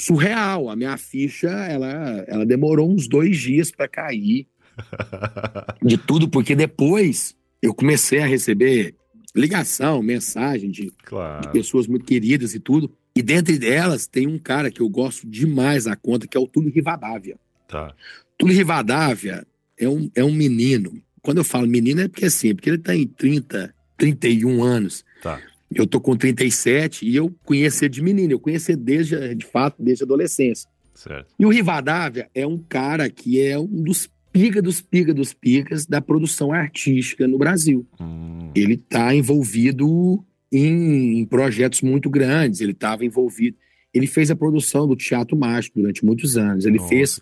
[0.00, 0.68] surreal.
[0.68, 4.46] A minha ficha, ela, ela demorou uns dois dias para cair
[5.82, 8.94] de tudo, porque depois eu comecei a receber
[9.34, 11.42] ligação, mensagem de, claro.
[11.42, 12.90] de pessoas muito queridas e tudo.
[13.14, 16.46] E dentre delas tem um cara que eu gosto demais da conta, que é o
[16.46, 17.36] Túlio Rivadavia.
[17.68, 17.94] Tá.
[18.38, 19.46] Túlio Rivadavia
[19.78, 21.02] é um, é um menino.
[21.22, 25.04] Quando eu falo menino é porque assim, porque ele tem 30, 31 anos.
[25.22, 25.40] Tá.
[25.74, 30.02] Eu tô com 37 e eu conheci de menino, eu conheci desde, de fato, desde
[30.02, 30.68] a adolescência.
[30.94, 31.32] Certo.
[31.38, 35.86] E o Rivadavia é um cara que é um dos pica dos pica dos picas
[35.86, 37.86] da produção artística no Brasil.
[38.00, 38.50] Hum.
[38.54, 43.56] Ele está envolvido em, em, projetos muito grandes, ele estava envolvido.
[43.92, 46.64] Ele fez a produção do Teatro Mágico durante muitos anos.
[46.64, 47.20] Ele Nossa, fez.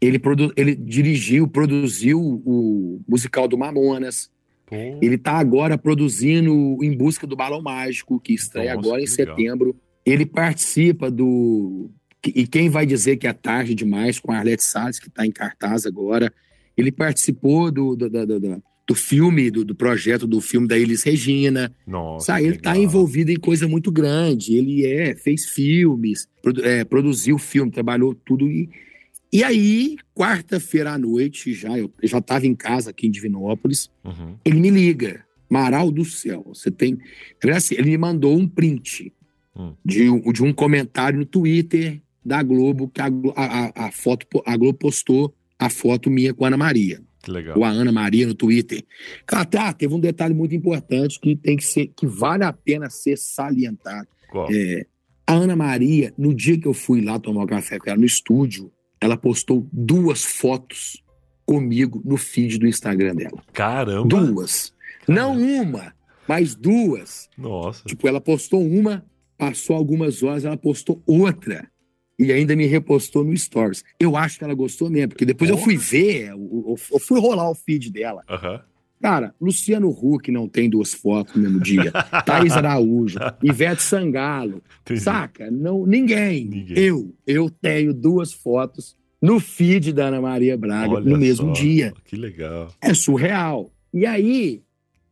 [0.00, 4.30] Ele, produ, ele dirigiu, produziu o musical do Mamonas.
[4.68, 4.76] Pô.
[5.00, 9.36] Ele está agora produzindo Em Busca do Balão Mágico, que estreia Nossa, agora em legal.
[9.36, 9.76] setembro.
[10.04, 11.90] Ele participa do.
[12.26, 15.30] E quem vai dizer que é tarde demais com a Arlete Salles, que está em
[15.30, 16.32] cartaz agora.
[16.76, 21.02] Ele participou do, do, do, do, do filme, do, do, projeto do filme da Elis
[21.02, 21.74] Regina.
[21.86, 24.56] Nossa, Sabe, ele está envolvido em coisa muito grande.
[24.56, 28.48] Ele é, fez filmes, produ, é, produziu filme, trabalhou tudo.
[28.48, 28.68] E,
[29.32, 34.36] e aí, quarta-feira à noite, já eu já estava em casa aqui em Divinópolis, uhum.
[34.44, 35.24] ele me liga.
[35.50, 36.98] Maral do céu, você tem.
[37.54, 39.12] Assim, ele me mandou um print
[39.56, 39.72] hum.
[39.82, 44.78] de, de um comentário no Twitter da Globo, que a, a, a, foto, a Globo
[44.78, 47.00] postou a foto minha com a Ana Maria.
[47.22, 47.54] Que legal.
[47.54, 48.84] Com a Ana Maria no Twitter.
[49.26, 52.90] Cara, tá, teve um detalhe muito importante que tem que ser, que vale a pena
[52.90, 54.06] ser salientado.
[54.30, 54.48] Qual?
[54.52, 54.86] É,
[55.26, 58.04] a Ana Maria, no dia que eu fui lá tomar um café com ela no
[58.04, 61.02] estúdio, ela postou duas fotos
[61.46, 63.42] comigo no feed do Instagram dela.
[63.52, 64.08] Caramba!
[64.08, 64.74] Duas.
[65.06, 65.34] Caramba.
[65.34, 65.94] Não uma,
[66.26, 67.28] mas duas.
[67.36, 67.82] Nossa.
[67.86, 69.04] Tipo, ela postou uma,
[69.36, 71.68] passou algumas horas, ela postou outra
[72.18, 73.84] e ainda me repostou no Stories.
[73.98, 75.60] Eu acho que ela gostou mesmo, porque depois Porra.
[75.60, 78.24] eu fui ver, eu, eu, fui rolar o feed dela.
[78.28, 78.60] Uhum.
[79.00, 81.92] Cara, Luciano Huck não tem duas fotos no mesmo dia.
[82.26, 85.00] Thaís Araújo, Ivete Sangalo, Entendi.
[85.00, 85.50] saca?
[85.50, 86.44] Não, ninguém.
[86.46, 86.78] Ninguém.
[86.78, 91.60] Eu, eu tenho duas fotos no feed da Ana Maria Braga Olha no mesmo só,
[91.60, 91.92] dia.
[92.04, 92.72] Que legal.
[92.80, 93.70] É surreal.
[93.92, 94.62] E aí,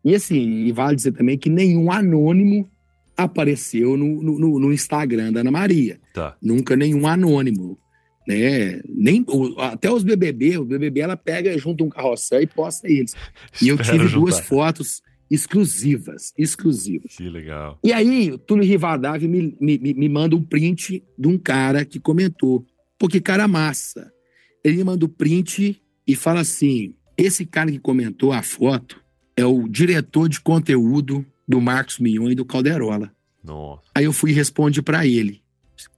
[0.05, 2.69] e assim, e vale dizer também que nenhum anônimo
[3.17, 5.99] apareceu no, no, no Instagram da Ana Maria.
[6.13, 6.37] Tá.
[6.43, 7.79] Nunca nenhum anônimo.
[8.27, 8.81] Né?
[8.89, 9.25] Nem,
[9.59, 13.15] até os BBB, o BBB ela pega junto um carrossel e posta eles.
[13.63, 14.19] E eu tive juntar.
[14.19, 17.17] duas fotos exclusivas, exclusivas.
[17.17, 17.79] Que legal.
[17.83, 22.01] E aí, o Túlio Rivadavia me, me, me manda um print de um cara que
[22.01, 22.65] comentou.
[22.99, 24.13] Pô, que cara massa.
[24.65, 29.01] Ele me manda o print e fala assim: esse cara que comentou a foto
[29.37, 33.13] é o diretor de conteúdo do Marcos Mion e do Calderola.
[33.43, 33.83] Nossa.
[33.95, 35.43] Aí eu fui e respondi para ele: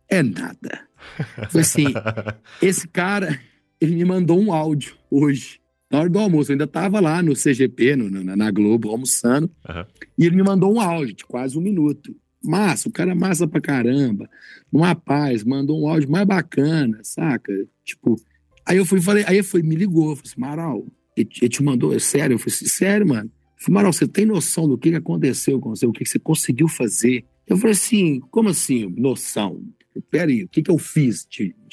[0.08, 0.87] é nada.
[1.50, 1.86] Foi assim,
[2.62, 3.38] esse cara,
[3.80, 6.50] ele me mandou um áudio hoje, na hora do almoço.
[6.50, 9.50] Eu ainda tava lá no CGP, no, na, na, Globo, almoçando.
[9.68, 9.84] Uhum.
[10.18, 12.14] E ele me mandou um áudio de quase um minuto.
[12.42, 14.28] Massa, o cara é massa pra caramba.
[14.72, 17.52] Numa paz, mandou um áudio mais bacana, saca?
[17.84, 18.16] Tipo,
[18.64, 21.94] aí eu fui falei, aí fui, me ligou, falei assim, Maral, ele, ele te mandou,
[21.94, 22.34] é sério?
[22.34, 23.30] Eu falei assim, sério, mano.
[23.56, 26.68] Eu falei, Maral, você tem noção do que aconteceu com você, o que você conseguiu
[26.68, 27.24] fazer?
[27.46, 29.62] Eu falei assim, como assim, noção?
[30.10, 31.26] Peraí, o que, que eu fiz?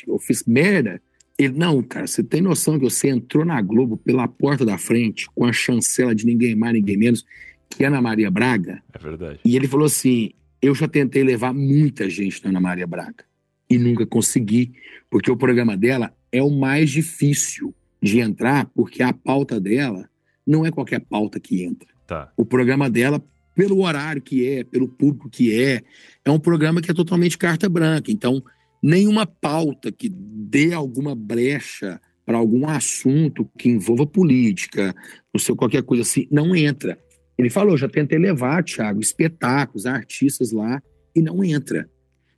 [0.07, 1.01] Eu fiz merda?
[1.37, 5.27] Ele, não, cara, você tem noção que você entrou na Globo pela porta da frente
[5.35, 7.25] com a chancela de ninguém mais, ninguém menos
[7.69, 8.81] que Ana Maria Braga?
[8.93, 9.39] É verdade.
[9.43, 13.25] E ele falou assim: eu já tentei levar muita gente na Ana Maria Braga
[13.69, 14.73] e nunca consegui,
[15.09, 20.07] porque o programa dela é o mais difícil de entrar, porque a pauta dela
[20.45, 21.87] não é qualquer pauta que entra.
[22.05, 22.31] Tá.
[22.37, 23.23] O programa dela,
[23.55, 25.81] pelo horário que é, pelo público que é,
[26.23, 28.11] é um programa que é totalmente carta branca.
[28.11, 28.43] Então,
[28.83, 34.93] nenhuma pauta que dê alguma brecha para algum assunto que envolva política,
[35.33, 36.99] não sei, qualquer coisa assim, não entra.
[37.37, 40.81] Ele falou, já tentei levar, Thiago, espetáculos, artistas lá,
[41.15, 41.89] e não entra.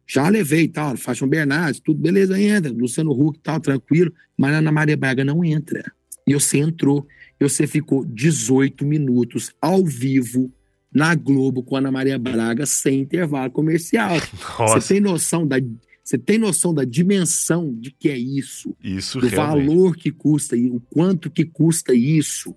[0.05, 2.71] Já levei tal, Fátima Bernardes, tudo beleza, entra.
[2.71, 4.13] Luciano Huck tal, tranquilo.
[4.37, 5.83] Mas Ana Maria Braga não entra.
[6.25, 7.05] E você entrou.
[7.39, 10.51] E você ficou 18 minutos ao vivo
[10.97, 14.15] na Globo com Ana Maria Braga sem intervalo comercial.
[14.57, 14.81] Nossa.
[14.81, 15.57] Você tem noção da
[16.03, 18.73] você tem noção da dimensão de que é isso?
[18.81, 19.67] Isso do realmente.
[19.67, 22.55] valor que custa e o quanto que custa isso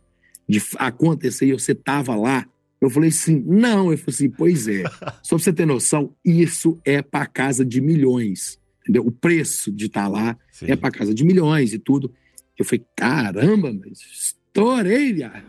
[0.48, 2.46] de acontecer e você tava lá?
[2.80, 3.90] Eu falei assim, não.
[3.90, 4.84] Eu falei assim, pois é.
[5.20, 8.56] Só pra você ter noção, isso é para casa de milhões.
[8.82, 9.04] Entendeu?
[9.04, 10.66] O preço de estar lá Sim.
[10.68, 12.14] é para casa de milhões e tudo.
[12.56, 15.42] Eu falei, caramba, mas estourei, viado.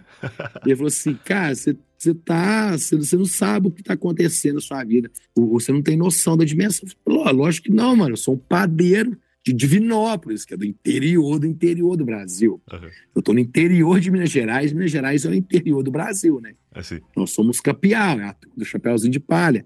[0.65, 2.77] E ele falou assim, cara, você, você tá.
[2.77, 5.10] Você, você não sabe o que tá acontecendo na sua vida.
[5.36, 6.88] Você não tem noção da dimensão.
[6.88, 8.13] Eu falei, "Ló- lógico que não, mano.
[8.13, 12.62] Eu sou um padeiro de Divinópolis, que é do interior do interior do Brasil.
[12.71, 12.89] Aham.
[13.15, 16.53] Eu tô no interior de Minas Gerais, Minas Gerais é o interior do Brasil, né?
[16.73, 16.99] Assim.
[17.17, 19.65] Nós somos capial, é do Chapeuzinho de Palha.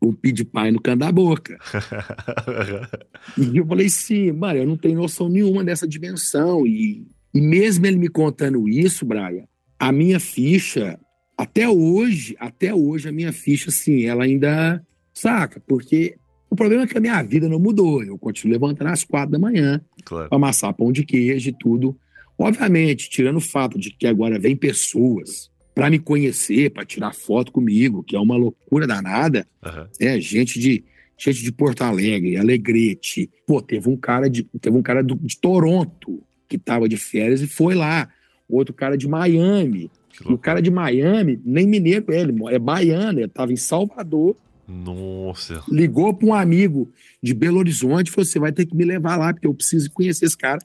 [0.00, 1.56] O pi de pai no cano da boca.
[3.38, 6.66] E eu falei assim, mano, eu não tenho noção nenhuma dessa dimensão.
[6.66, 10.98] E, e mesmo ele me contando isso, Braga, a minha ficha,
[11.36, 16.16] até hoje, até hoje, a minha ficha, assim, ela ainda saca, porque
[16.50, 18.02] o problema é que a minha vida não mudou.
[18.02, 20.28] Eu continuo levantando às quatro da manhã claro.
[20.28, 21.96] para amassar pão de queijo e tudo.
[22.38, 27.50] Obviamente, tirando o fato de que agora vem pessoas para me conhecer, para tirar foto
[27.50, 29.88] comigo, que é uma loucura danada, Aham.
[30.00, 30.84] é gente de
[31.16, 33.30] gente de Porto Alegre, Alegrete.
[33.46, 37.40] Pô, teve um cara de teve um cara do- de Toronto que tava de férias
[37.40, 38.08] e foi lá.
[38.48, 39.90] Outro cara de Miami.
[40.28, 44.36] E o cara de Miami, nem mineiro é ele, é baiano, ele tava em Salvador,
[44.68, 45.62] Nossa.
[45.68, 46.90] ligou para um amigo
[47.22, 49.90] de Belo Horizonte e falou: "Você vai ter que me levar lá porque eu preciso
[49.92, 50.60] conhecer esse cara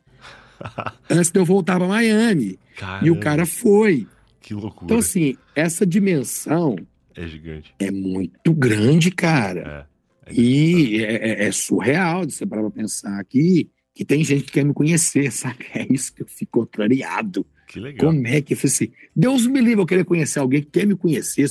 [1.09, 2.59] antes de eu voltar para Miami".
[2.75, 4.07] E Caramba, o cara foi.
[4.39, 4.85] Que loucura.
[4.85, 6.75] Então assim, essa dimensão
[7.15, 7.73] É gigante.
[7.79, 9.87] é muito grande, cara.
[10.27, 10.31] É.
[10.31, 14.43] É E é, é- é surreal de você parar pra pensar aqui que tem gente
[14.43, 15.65] que quer me conhecer, sabe?
[15.73, 17.45] É isso que eu fico contrariado.
[17.69, 18.11] Que legal.
[18.11, 18.91] Como é que eu falei assim?
[19.15, 21.47] Deus me livre eu querer conhecer alguém que quer me conhecer.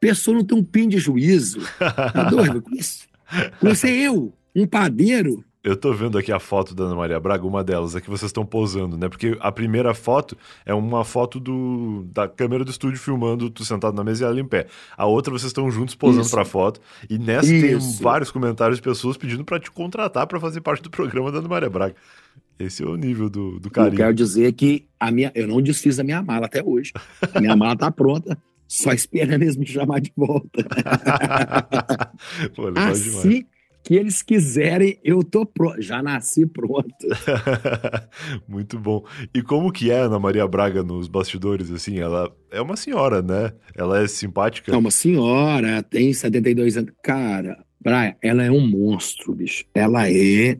[0.00, 1.60] Pessoa não tem um pin de juízo.
[1.78, 2.60] Tá doido?
[2.60, 3.06] Conhecer,
[3.60, 5.44] conhecer eu, um padeiro.
[5.62, 8.30] Eu tô vendo aqui a foto da Ana Maria Braga, uma delas, a que vocês
[8.30, 9.08] estão posando, né?
[9.08, 13.94] Porque a primeira foto é uma foto do, da câmera do estúdio filmando tu sentado
[13.94, 14.66] na mesa e ela em pé.
[14.96, 16.30] A outra vocês estão juntos posando Isso.
[16.32, 16.80] pra foto.
[17.08, 18.02] E nessa tem Isso.
[18.02, 21.48] vários comentários de pessoas pedindo pra te contratar pra fazer parte do programa da Ana
[21.48, 21.94] Maria Braga.
[22.58, 23.96] Esse é o nível do, do Eu carinho.
[23.96, 26.92] quero dizer que a minha, eu não desfiz a minha mala até hoje.
[27.32, 30.64] A minha mala tá pronta, só esperando eles me chamar de volta.
[32.56, 33.16] Pô, legal demais.
[33.16, 33.46] Assim
[33.88, 35.80] que eles quiserem, eu tô pronto.
[35.80, 36.92] Já nasci pronto.
[38.46, 39.02] Muito bom.
[39.32, 41.98] E como que é a Ana Maria Braga nos bastidores, assim?
[41.98, 43.50] Ela é uma senhora, né?
[43.74, 44.72] Ela é simpática.
[44.72, 46.92] É uma senhora, tem 72 anos.
[47.02, 49.64] Cara, Brian, ela é um monstro, bicho.
[49.74, 50.58] Ela é,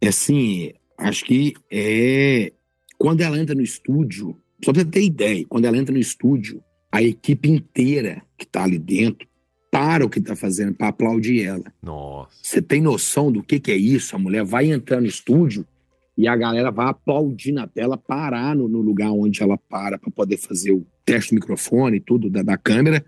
[0.00, 2.52] é assim, acho que é.
[2.98, 6.62] Quando ela entra no estúdio, só pra você ter ideia, quando ela entra no estúdio,
[6.90, 9.28] a equipe inteira que tá ali dentro
[9.70, 11.64] para o que tá fazendo para aplaudir ela.
[11.82, 12.30] Nossa.
[12.42, 14.16] Você tem noção do que, que é isso?
[14.16, 15.66] A mulher vai entrar no estúdio
[16.16, 20.10] e a galera vai aplaudir na tela, parar no, no lugar onde ela para para
[20.10, 23.04] poder fazer o teste do microfone e tudo da, da câmera.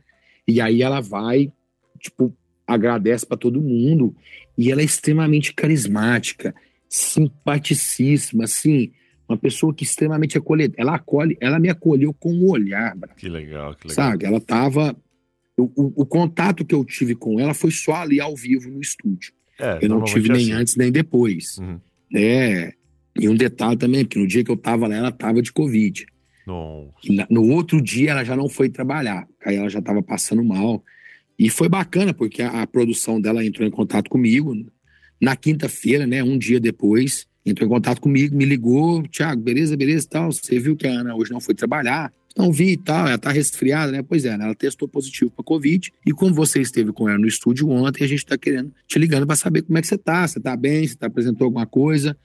[0.46, 1.50] E aí ela vai,
[1.98, 4.14] tipo, agradece para todo mundo.
[4.56, 6.54] E ela é extremamente carismática,
[6.88, 8.92] simpaticíssima, assim,
[9.28, 10.80] uma pessoa que é extremamente acolhedora.
[10.80, 13.94] Ela acolhe, ela me acolheu com o olhar, Bra- Que legal, que legal.
[14.10, 14.24] sabe?
[14.24, 14.96] Ela tava.
[15.56, 18.80] O, o- o contato que eu tive com ela foi só ali ao vivo no
[18.80, 19.32] estúdio.
[19.58, 20.52] É, Eu não tive é nem assim.
[20.52, 21.58] antes nem depois.
[21.58, 21.80] Uhum.
[22.14, 22.72] É.
[23.20, 26.06] E um detalhe também, que no dia que eu tava lá, ela tava de Covid.
[27.28, 29.26] No outro dia ela já não foi trabalhar.
[29.44, 30.82] Aí ela já tava passando mal.
[31.38, 34.54] E foi bacana, porque a, a produção dela entrou em contato comigo
[35.20, 36.22] na quinta-feira, né?
[36.22, 40.32] Um dia depois, entrou em contato comigo, me ligou, Thiago, beleza, beleza e tal.
[40.32, 42.12] Você viu que a Ana hoje não foi trabalhar?
[42.36, 44.00] Não vi e tal, ela tá resfriada, né?
[44.00, 44.44] Pois é, né?
[44.44, 45.92] ela testou positivo para Covid.
[46.06, 49.26] E como você esteve com ela no estúdio ontem, a gente tá querendo, te ligando
[49.26, 50.26] para saber como é que você tá.
[50.26, 50.86] Você tá bem?
[50.86, 52.16] Você tá, apresentou alguma coisa?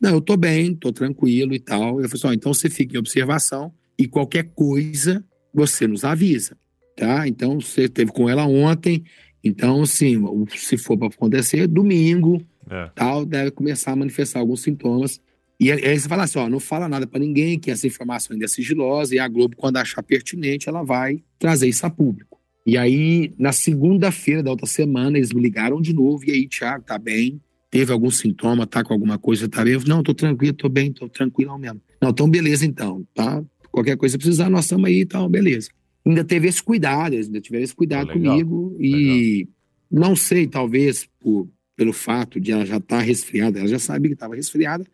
[0.00, 2.00] Não, eu tô bem, tô tranquilo e tal.
[2.00, 6.56] Eu falei assim, então você fica em observação e qualquer coisa você nos avisa,
[6.96, 7.28] tá?
[7.28, 9.04] Então você teve com ela ontem,
[9.42, 10.22] então assim,
[10.56, 12.90] se for para acontecer, domingo, é.
[12.94, 15.20] tal, deve começar a manifestar alguns sintomas.
[15.58, 18.46] E aí você fala assim, ó, não fala nada para ninguém, que essa informação ainda
[18.46, 22.40] é sigilosa, e a Globo, quando achar pertinente, ela vai trazer isso a público.
[22.66, 26.84] E aí, na segunda-feira da outra semana, eles me ligaram de novo, e aí, Thiago,
[26.84, 27.40] tá bem?
[27.70, 29.74] Teve algum sintoma, tá com alguma coisa, tá bem?
[29.74, 31.80] Eu falei, não, tô tranquilo, tô bem, tô tranquilo mesmo.
[32.00, 33.42] Não, então beleza então, tá?
[33.70, 35.70] Qualquer coisa precisar, nós estamos aí e tal, beleza.
[36.04, 39.46] Ainda teve esse cuidado, eles ainda tiveram esse cuidado ah, comigo, e
[39.92, 40.08] legal.
[40.08, 44.10] não sei, talvez por, pelo fato de ela já estar tá resfriada, ela já sabia
[44.10, 44.84] que estava resfriada,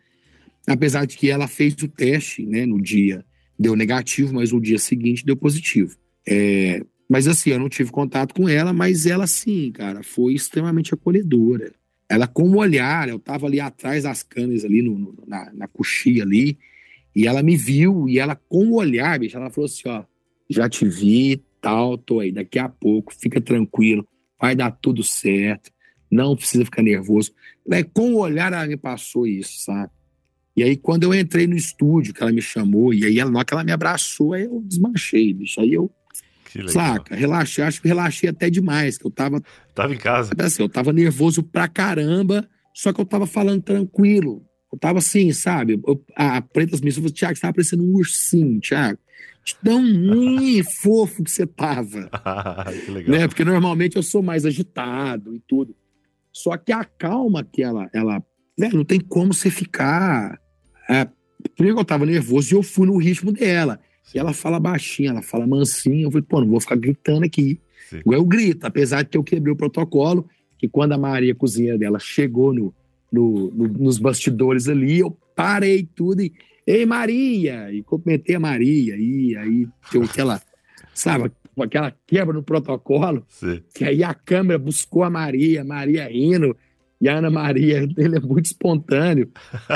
[0.67, 3.25] apesar de que ela fez o teste, né, no dia,
[3.57, 5.95] deu negativo, mas no dia seguinte deu positivo.
[6.27, 10.93] É, mas assim, eu não tive contato com ela, mas ela sim, cara, foi extremamente
[10.93, 11.71] acolhedora.
[12.09, 15.67] Ela com o olhar, eu tava ali atrás das câmeras ali no, no, na, na
[15.67, 16.57] coxia ali,
[17.15, 20.03] e ela me viu, e ela com o olhar, bicho, ela falou assim, ó,
[20.49, 24.07] já te vi, tal, tô aí, daqui a pouco, fica tranquilo,
[24.39, 25.71] vai dar tudo certo,
[26.09, 27.33] não precisa ficar nervoso.
[27.67, 29.91] Né, com o olhar ela me passou isso, sabe?
[30.55, 33.39] E aí, quando eu entrei no estúdio, que ela me chamou, e aí, ela, na
[33.39, 35.61] hora que ela me abraçou, aí eu desmanchei, bicho.
[35.61, 35.91] Aí eu
[36.67, 37.15] Saca?
[37.15, 39.41] Relaxei, acho que relaxei até demais, que eu tava.
[39.75, 40.31] Tava em casa.
[40.39, 44.43] Assim, eu tava nervoso pra caramba, só que eu tava falando tranquilo.
[44.71, 45.79] Eu tava assim, sabe?
[45.85, 48.99] Eu, a Pretas me falou, Thiago, você tava parecendo um ursinho, Thiago.
[49.55, 52.09] Tão ruim fofo que você tava.
[52.85, 53.17] que legal.
[53.17, 53.27] Né?
[53.27, 55.75] Porque normalmente eu sou mais agitado e tudo.
[56.31, 57.89] Só que a calma que ela.
[57.93, 58.23] ela
[58.57, 58.69] né?
[58.73, 60.39] Não tem como você ficar.
[60.89, 61.07] É,
[61.55, 63.79] primeiro eu tava nervoso e eu fui no ritmo dela.
[64.13, 66.07] E ela fala baixinho, ela fala mansinho.
[66.07, 67.59] Eu falei, pô, não vou ficar gritando aqui.
[67.89, 68.01] Sim.
[68.05, 71.99] Eu grito, apesar de que eu quebrei o protocolo, que quando a Maria, cozinheira dela,
[71.99, 72.73] chegou no,
[73.11, 76.33] no, no, nos bastidores ali, eu parei tudo e.
[76.67, 77.71] Ei, Maria!
[77.71, 78.95] E cumprimentei a Maria.
[78.97, 80.41] E aí deu aquela,
[80.93, 83.25] sabe, aquela quebra no protocolo.
[83.29, 83.61] Sim.
[83.73, 86.55] Que aí a câmera buscou a Maria, Maria rindo.
[86.99, 89.31] E a Ana Maria, ele é muito espontâneo.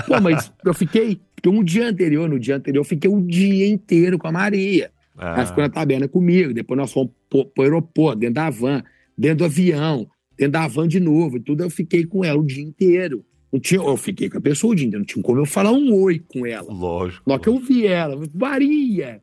[0.08, 3.68] Pô, mas eu fiquei porque um dia anterior, no dia anterior, eu fiquei o dia
[3.68, 4.92] inteiro com a Maria.
[5.18, 5.34] Ah.
[5.38, 6.54] Ela ficou na taberna comigo.
[6.54, 8.84] Depois nós fomos pro, pro aeroporto, dentro da van,
[9.18, 11.38] dentro do avião, dentro da van de novo.
[11.38, 13.26] E tudo eu fiquei com ela o dia inteiro.
[13.52, 15.72] Não tinha, eu fiquei com a pessoa o dia inteiro, não tinha como eu falar
[15.72, 16.72] um oi com ela.
[16.72, 17.30] Lógico.
[17.30, 19.22] Só que eu vi ela, Maria!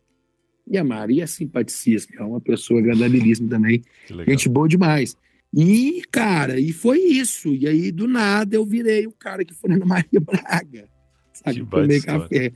[0.71, 3.83] E a Maria é simpaticíssima, é uma pessoa agradabilíssima também.
[4.27, 5.17] Gente boa demais.
[5.55, 7.55] E, cara, e foi isso.
[7.55, 10.87] E aí, do nada, eu virei o cara que foi na Maria Braga
[11.45, 11.65] sabe?
[11.67, 12.53] Tomei café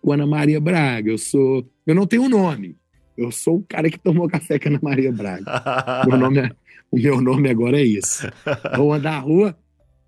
[0.00, 1.10] com Ana Maria Braga.
[1.10, 1.68] Eu sou.
[1.86, 2.76] Eu não tenho nome.
[3.16, 5.44] Eu sou o cara que tomou café com Ana Maria Braga.
[6.06, 6.50] meu nome é...
[6.88, 8.30] O meu nome agora é isso.
[8.76, 9.58] Vou andar na rua.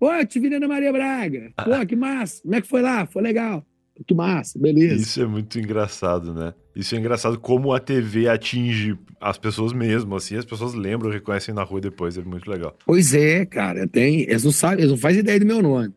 [0.01, 1.51] Eu te vi Ana Maria Braga.
[1.57, 2.41] Pô, que massa.
[2.41, 3.05] Como é que foi lá?
[3.05, 3.65] Foi legal.
[4.07, 4.95] Que massa, beleza.
[4.95, 6.53] Isso é muito engraçado, né?
[6.73, 11.53] Isso é engraçado como a TV atinge as pessoas mesmo, assim, as pessoas lembram, reconhecem
[11.53, 12.77] na rua depois, é muito legal.
[12.85, 15.93] Pois é, cara, tem, eles não sabem, eles não fazem ideia do meu nome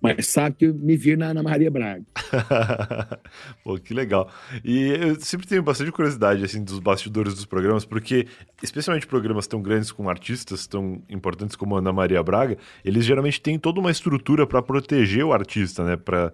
[0.00, 2.02] mas sabe que me vi na Ana Maria Braga.
[3.64, 4.30] Pô, que legal.
[4.64, 8.26] E eu sempre tenho bastante curiosidade, assim, dos bastidores dos programas, porque,
[8.62, 13.40] especialmente programas tão grandes com artistas tão importantes como a Ana Maria Braga, eles geralmente
[13.40, 15.96] têm toda uma estrutura para proteger o artista, né?
[15.96, 16.32] Para,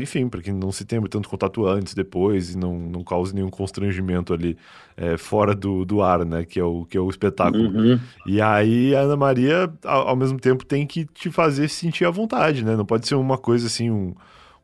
[0.00, 3.50] enfim, para que não se tenha tanto contato antes, depois, e não, não cause nenhum
[3.50, 4.56] constrangimento ali
[4.96, 6.44] é, fora do, do ar, né?
[6.44, 7.70] Que é o, que é o espetáculo.
[7.70, 7.98] Uhum.
[8.26, 12.10] E aí a Ana Maria, ao, ao mesmo tempo, tem que te fazer sentir à
[12.10, 12.76] vontade, né?
[12.76, 14.14] Não pode pode ser uma coisa assim, um,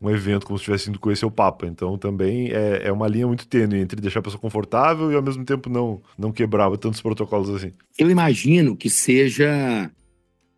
[0.01, 1.67] um evento como se estivesse indo conhecer o Papa.
[1.67, 5.23] Então também é, é uma linha muito tênue entre deixar a pessoa confortável e ao
[5.23, 7.73] mesmo tempo não, não quebrar tantos protocolos assim.
[7.99, 9.91] Eu imagino que seja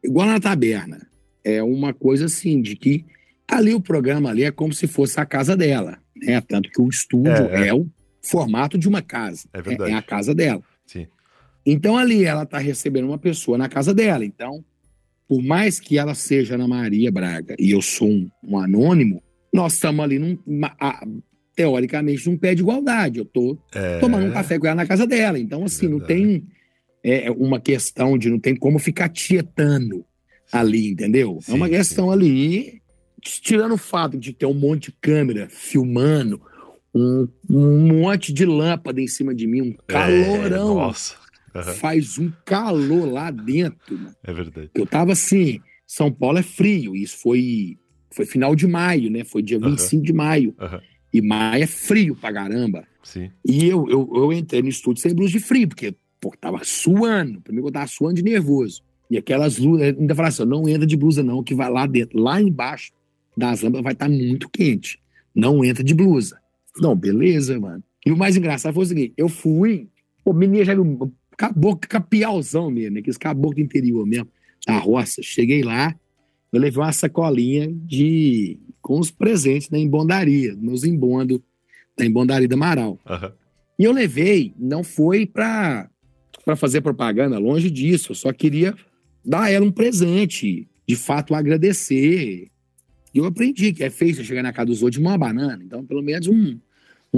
[0.03, 1.07] igual na taberna.
[1.45, 3.05] É uma coisa assim, de que
[3.47, 5.99] ali o programa ali é como se fosse a casa dela.
[6.17, 6.41] Né?
[6.41, 7.69] Tanto que o estúdio é, é.
[7.69, 7.87] é o
[8.21, 9.49] formato de uma casa.
[9.53, 9.93] É verdade.
[9.93, 10.63] É, é a casa dela.
[10.85, 11.07] Sim.
[11.65, 14.25] Então ali ela está recebendo uma pessoa na casa dela.
[14.25, 14.65] Então
[15.29, 19.75] por mais que ela seja Ana Maria Braga e eu sou um, um anônimo, nós
[19.75, 20.39] estamos ali, num,
[20.81, 21.07] a,
[21.55, 23.19] teoricamente, num pé de igualdade.
[23.19, 23.99] Eu estou é...
[23.99, 25.39] tomando um café com ela na casa dela.
[25.39, 26.47] Então, assim, não tem
[27.05, 30.05] é, é, uma questão de não tem como ficar tietando
[30.51, 31.39] ali, entendeu?
[31.43, 32.13] Sim, é uma questão sim.
[32.13, 32.83] ali,
[33.21, 36.41] tirando o fato de ter um monte de câmera filmando,
[36.95, 40.75] um, um monte de lâmpada em cima de mim, um é, calorão.
[40.75, 41.63] nossa Uhum.
[41.75, 43.99] Faz um calor lá dentro.
[44.23, 44.71] É verdade.
[44.75, 47.77] Eu tava assim, São Paulo é frio, isso foi,
[48.11, 49.25] foi final de maio, né?
[49.25, 50.03] Foi dia 25 uhum.
[50.03, 50.55] de maio.
[50.61, 50.81] Uhum.
[51.13, 52.85] E maio é frio pra caramba.
[53.03, 53.31] Sim.
[53.45, 57.41] E eu, eu, eu entrei no estúdio sem blusa de frio, porque pô, tava suando.
[57.41, 58.83] Primeiro eu tava suando de nervoso.
[59.11, 62.19] E aquelas luzes, ainda falava assim: não entra de blusa, não, que vai lá dentro.
[62.21, 62.93] Lá embaixo,
[63.37, 65.01] das lâmpadas vai estar muito quente.
[65.35, 66.39] Não entra de blusa.
[66.79, 67.83] Não, beleza, mano.
[68.05, 69.89] E o mais engraçado foi o seguinte: eu fui,
[70.25, 73.01] pô, menina já viu caboclo, capialzão mesmo, né?
[73.01, 74.29] Aqueles caboclo do interior mesmo,
[74.67, 75.23] da roça.
[75.23, 75.95] Cheguei lá,
[76.53, 81.41] eu levei uma sacolinha de com os presentes da embondaria, meus embondos
[81.97, 82.99] da embondaria do Amaral.
[83.07, 83.33] Aham.
[83.79, 85.89] E eu levei, não foi pra,
[86.45, 88.11] pra fazer propaganda, longe disso.
[88.11, 88.75] Eu só queria
[89.25, 92.49] dar a ela um presente, de fato agradecer.
[93.15, 95.63] E eu aprendi que é feio você chegar na casa dos outros de uma banana.
[95.63, 96.59] Então, pelo menos um,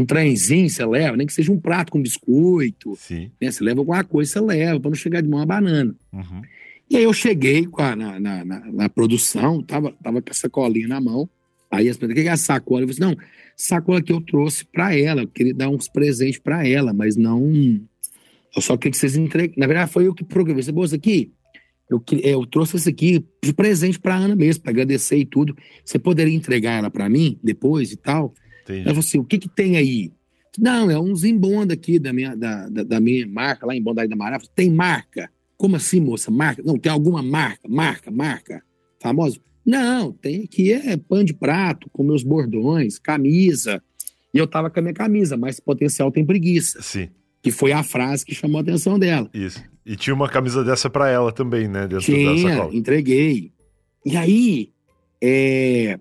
[0.01, 2.95] um trenzinho você leva, nem que seja um prato com biscoito.
[2.97, 3.31] Sim.
[3.41, 3.51] Né?
[3.51, 5.95] Você leva alguma coisa, você leva, para não chegar de mão a banana.
[6.13, 6.43] Uhum.
[6.91, 10.89] E aí eu cheguei a- na, na, na- na produção, tava, tava com a sacolinha
[10.89, 11.29] na mão.
[11.71, 12.83] Aí as pessoas, o que é a sacola?
[12.83, 13.27] Eu falei assim, não,
[13.57, 17.81] sacola que eu trouxe para ela, eu queria dar uns presentes para ela, mas não.
[18.57, 19.55] Eu só queria que vocês entreguem.
[19.57, 20.63] Na verdade, foi eu que programei.
[20.65, 21.31] Você, moça, aqui,
[21.89, 25.57] eu, eu trouxe isso aqui de presente para Ana mesmo, para agradecer e tudo.
[25.85, 28.35] Você poderia entregar ela para mim depois e tal?
[28.71, 28.81] Entendi.
[28.83, 30.13] Ela falou assim: o que que tem aí?
[30.59, 34.09] Não, é uns embonda aqui da minha, da, da, da minha marca, lá em Bondade
[34.11, 34.39] da Mará.
[34.55, 35.31] Tem marca?
[35.57, 36.31] Como assim, moça?
[36.31, 36.63] Marca?
[36.65, 37.69] Não, tem alguma marca?
[37.69, 38.63] Marca, marca.
[39.01, 39.39] Famosa?
[39.65, 43.83] Não, tem aqui é pano de prato, com meus bordões, camisa.
[44.35, 46.81] E eu tava com a minha camisa, mas potencial tem preguiça.
[46.83, 47.09] Sim,
[47.43, 49.31] Que foi a frase que chamou a atenção dela.
[49.35, 49.63] isso.
[49.85, 51.87] E tinha uma camisa dessa pra ela também, né?
[51.89, 53.53] Dentro Tinha, entreguei.
[54.05, 54.71] E aí,
[55.23, 55.99] é,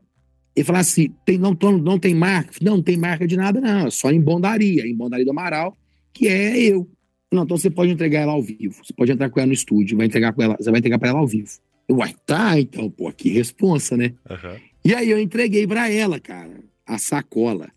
[0.60, 2.52] ele falou assim: tem, não, não tem marca?
[2.62, 3.88] Não, não tem marca de nada, não.
[3.88, 5.78] É só em Bondaria, em Bondaria do Amaral,
[6.14, 6.90] que é eu.
[7.32, 8.76] Não, então você pode entregar ela ao vivo.
[8.84, 11.10] Você pode entrar com ela no estúdio, vai entregar com ela, você vai entregar para
[11.10, 11.50] ela ao vivo.
[11.88, 14.14] Eu, uai, tá, então, pô, que responsa, né?
[14.30, 14.58] Aham.
[14.84, 17.70] E aí eu entreguei para ela, cara, a sacola.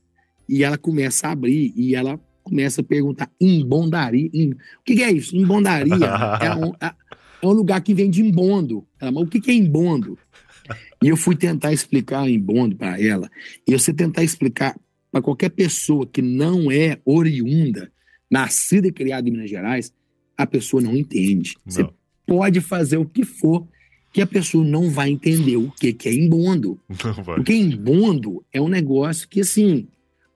[0.48, 4.28] E ela começa a abrir e ela começa a perguntar: embondaria?
[4.34, 4.50] Em...
[4.50, 5.36] O que, que é isso?
[5.36, 5.94] Embondaria
[6.42, 6.94] é, um, é-
[7.42, 8.84] é um lugar que vem de embondo.
[9.00, 10.18] Ela, mas o que, que é embondo?
[11.02, 13.30] E eu fui tentar explicar embondo para ela.
[13.66, 14.78] E você tentar explicar
[15.10, 17.92] para qualquer pessoa que não é oriunda,
[18.30, 19.92] nascida e criada em Minas Gerais,
[20.36, 21.56] a pessoa não entende.
[21.66, 21.92] Você Não,
[22.26, 23.68] pode fazer o que for,
[24.12, 26.80] que a pessoa não vai entender o que, que é embondo.
[26.88, 27.36] não vai.
[27.36, 29.86] Porque embondo é um negócio que, assim,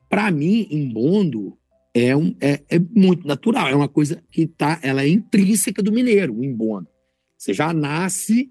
[0.08, 1.56] para mim, embondo
[1.94, 3.68] é, um, é, é muito natural.
[3.68, 6.88] É uma coisa que tá, ela é intrínseca do mineiro, o embondo.
[7.36, 8.50] Você já nasce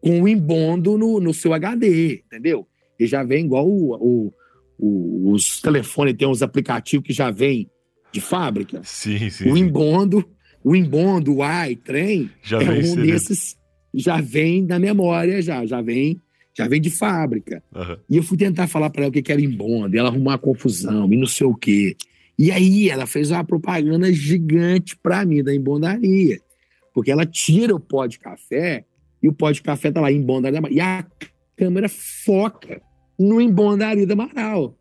[0.00, 2.66] com o embondo no, no seu HD, entendeu?
[2.98, 4.32] E já vem igual o, o-
[4.78, 7.68] o- os telefones, tem uns aplicativos que já vem
[8.12, 8.80] de fábrica.
[8.84, 9.50] Sim, sim.
[9.50, 10.24] O embondo,
[10.64, 13.56] o embondo, o ai, trem, Já é vem um desses,
[13.94, 16.20] já vem da memória, já, já vem,
[16.56, 17.62] já vem de fábrica.
[17.74, 17.98] Aham.
[18.08, 20.38] E eu fui tentar falar para ela o que que era embondo, ela arrumou uma
[20.38, 21.96] confusão, e não sei o quê.
[22.38, 26.38] E aí ela fez uma propaganda gigante para mim da embondaria.
[26.94, 28.84] Porque ela tira o pó de café,
[29.22, 30.52] e o pó de café tá lá, embondaria.
[30.52, 30.76] da Amaral.
[30.76, 31.06] E a
[31.56, 32.80] câmera foca
[33.18, 34.78] no embondaria da Amaral.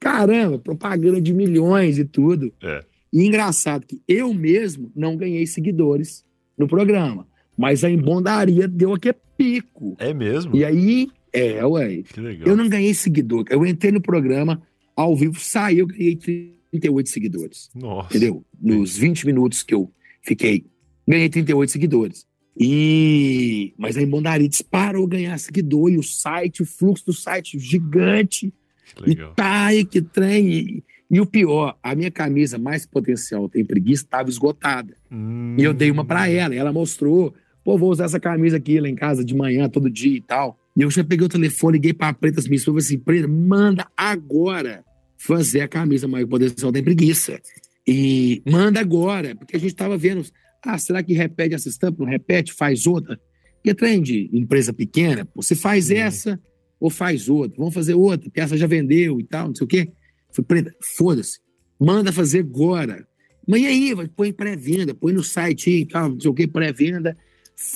[0.00, 2.50] Caramba, propaganda de milhões e tudo.
[2.62, 2.82] É.
[3.12, 6.24] E engraçado que eu mesmo não ganhei seguidores
[6.56, 7.28] no programa.
[7.56, 9.96] Mas a embondaria deu aqui pico.
[9.98, 10.56] É mesmo?
[10.56, 12.02] E aí, é, ué.
[12.02, 12.48] Que legal.
[12.48, 13.44] Eu não ganhei seguidor.
[13.50, 14.62] Eu entrei no programa,
[14.96, 17.70] ao vivo, saí, eu ganhei 38 seguidores.
[17.74, 18.08] Nossa.
[18.08, 18.42] Entendeu?
[18.58, 19.92] Nos 20 minutos que eu
[20.22, 20.64] fiquei,
[21.06, 22.26] ganhei 38 seguidores.
[22.58, 28.52] E mas a Embondaria disparou ganhar seguidor e o site, o fluxo do site gigante.
[28.94, 29.32] Que legal.
[29.32, 30.48] E tá aí que trem.
[30.48, 34.94] E, e o pior, a minha camisa mais potencial tem preguiça estava esgotada.
[35.10, 35.56] Hum.
[35.58, 37.34] E eu dei uma pra ela, e ela mostrou.
[37.64, 40.58] Pô, vou usar essa camisa aqui lá em casa de manhã, todo dia e tal.
[40.76, 43.86] E eu já peguei o telefone, liguei pra Preta Smith e falei assim: Preta, manda
[43.96, 44.84] agora
[45.18, 47.40] fazer a camisa, mas o potencial tem preguiça.
[47.86, 50.24] E manda agora, porque a gente tava vendo.
[50.62, 52.02] Ah, será que repete essa estampa?
[52.02, 53.18] Não repete, faz outra?
[53.56, 55.96] Porque trem de empresa pequena, pô, você faz Sim.
[55.96, 56.40] essa
[56.78, 57.58] ou faz outra.
[57.58, 59.92] Vamos fazer outra, porque essa já vendeu e tal, não sei o quê.
[60.32, 61.40] Falei, Preta, foda-se.
[61.78, 63.06] Manda fazer agora.
[63.46, 67.16] Mas e aí, põe pré-venda, põe no site aí, tal, não sei o que, pré-venda,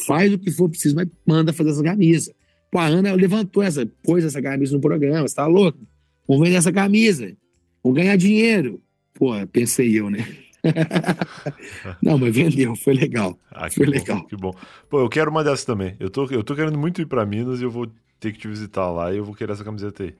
[0.07, 2.35] faz o que for preciso, mas manda fazer essa camisa.
[2.71, 5.79] Pô, a Ana levantou essa, pôs essa camisa no programa, você tá louco?
[6.27, 7.37] Vamos vender essa camisa,
[7.83, 8.81] vamos ganhar dinheiro.
[9.15, 10.27] Pô, pensei eu, né?
[12.03, 13.39] Não, mas vendeu, foi legal.
[13.51, 14.27] Ah, que Foi bom, legal.
[14.27, 14.55] Que bom.
[14.89, 15.95] Pô, eu quero uma dessas também.
[16.01, 17.87] Eu tô, eu tô querendo muito ir pra Minas e eu vou
[18.19, 20.15] ter que te visitar lá e eu vou querer essa camiseta aí.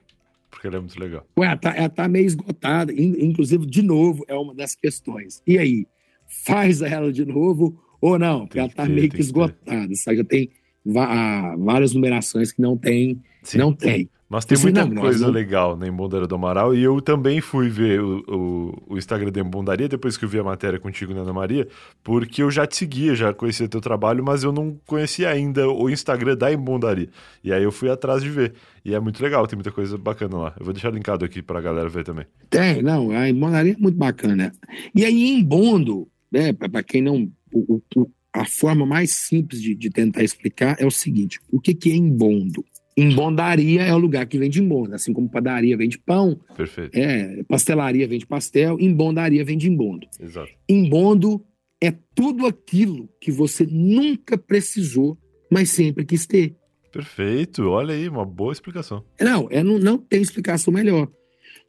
[0.49, 1.25] Porque ela é muito legal.
[1.37, 5.41] Ué, ela tá, ela tá meio esgotada, in- inclusive, de novo, é uma das questões.
[5.45, 5.85] E aí,
[6.45, 8.41] faz ela de novo ou não?
[8.41, 10.17] Porque Tem ela que tá ter, meio que que esgotada, sabe?
[10.17, 10.49] Já tem
[10.97, 13.57] ah, várias numerações que não tem, Sim.
[13.57, 14.09] não tem.
[14.35, 17.69] Mas tem muita não, coisa não- legal na Embondaria do Amaral e eu também fui
[17.69, 21.21] ver o, o, o Instagram da Embondaria depois que eu vi a matéria contigo, né,
[21.21, 21.67] Ana Maria,
[22.03, 25.89] porque eu já te seguia, já conhecia teu trabalho, mas eu não conhecia ainda o
[25.89, 27.09] Instagram da Embondaria.
[27.43, 28.53] E aí eu fui atrás de ver.
[28.83, 30.53] E é muito legal, tem muita coisa bacana lá.
[30.59, 32.25] Eu vou deixar linkado aqui pra galera ver também.
[32.49, 34.51] Tem, não, a Embonaria é muito bacana.
[34.93, 37.27] E aí, em Bondo, né, para quem não.
[37.53, 41.73] o- o- a forma mais simples de, de tentar explicar é o seguinte: o que,
[41.73, 42.65] que é embondo?
[42.97, 46.95] Embondaria é o lugar que vende embondo, assim como padaria vende pão, Perfeito.
[46.95, 50.07] é, pastelaria vende pastel, embondaria vende embondo.
[50.19, 50.49] Exato.
[50.67, 51.45] Embondo
[51.81, 55.17] é tudo aquilo que você nunca precisou,
[55.51, 56.55] mas sempre quis ter.
[56.91, 57.63] Perfeito.
[57.63, 59.03] Olha aí, uma boa explicação.
[59.19, 61.09] Não, é, não, não tem explicação melhor.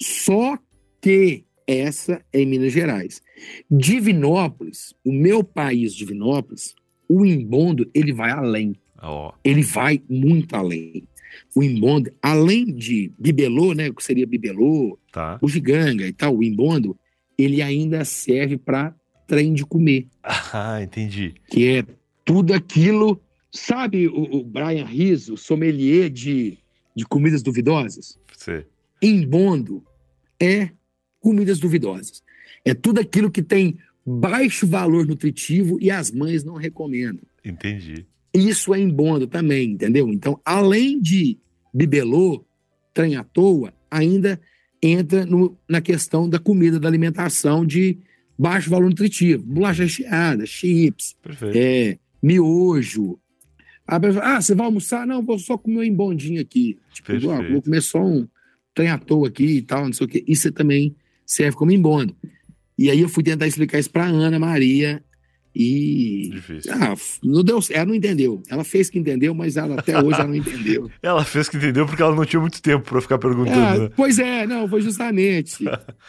[0.00, 0.56] Só
[1.00, 3.20] que essa é em Minas Gerais.
[3.68, 6.76] Divinópolis, o meu país, Divinópolis,
[7.08, 8.76] o embondo, ele vai além.
[9.02, 11.06] Ó, Ele vai muito além.
[11.54, 15.38] O embondo, além de bibelô, né, o que seria bibelô, tá.
[15.40, 16.96] o giganga e tal, o embondo,
[17.38, 18.94] ele ainda serve para
[19.26, 21.34] trem de comer, Ah, entendi.
[21.50, 21.84] que é
[22.24, 23.20] tudo aquilo.
[23.50, 26.58] Sabe o, o Brian Rizzo, sommelier de,
[26.94, 28.18] de comidas duvidosas?
[28.36, 28.66] Você.
[29.00, 29.82] Embondo
[30.40, 30.70] é
[31.20, 32.22] comidas duvidosas.
[32.64, 37.22] É tudo aquilo que tem baixo valor nutritivo e as mães não recomendam.
[37.44, 38.06] Entendi.
[38.36, 40.08] Isso é embondo também, entendeu?
[40.08, 41.38] Então, além de
[41.72, 42.44] bibelô,
[42.92, 44.40] trem à toa, ainda
[44.82, 47.98] entra no- na questão da comida, da alimentação de
[48.38, 49.42] baixo valor nutritivo.
[49.44, 51.16] Bolacha recheada, chips,
[51.56, 53.18] é, miojo.
[53.86, 55.06] A pessoa, ah, você vai almoçar?
[55.06, 56.76] Não, vou só comer um embondinho aqui.
[56.92, 58.26] Tipo, ah, vou comer só um
[58.74, 60.24] trem à toa aqui e tal, não sei o quê.
[60.26, 62.14] Isso também serve como embondo.
[62.78, 65.02] E aí eu fui tentar explicar isso para Ana Maria
[65.58, 66.70] e Difícil.
[66.74, 68.42] ah, não deu, ela não entendeu.
[68.48, 70.90] Ela fez que entendeu, mas ela até hoje ela não entendeu.
[71.02, 73.90] Ela fez que entendeu porque ela não tinha muito tempo pra ficar perguntando, né?
[73.96, 75.64] pois é, não, foi justamente.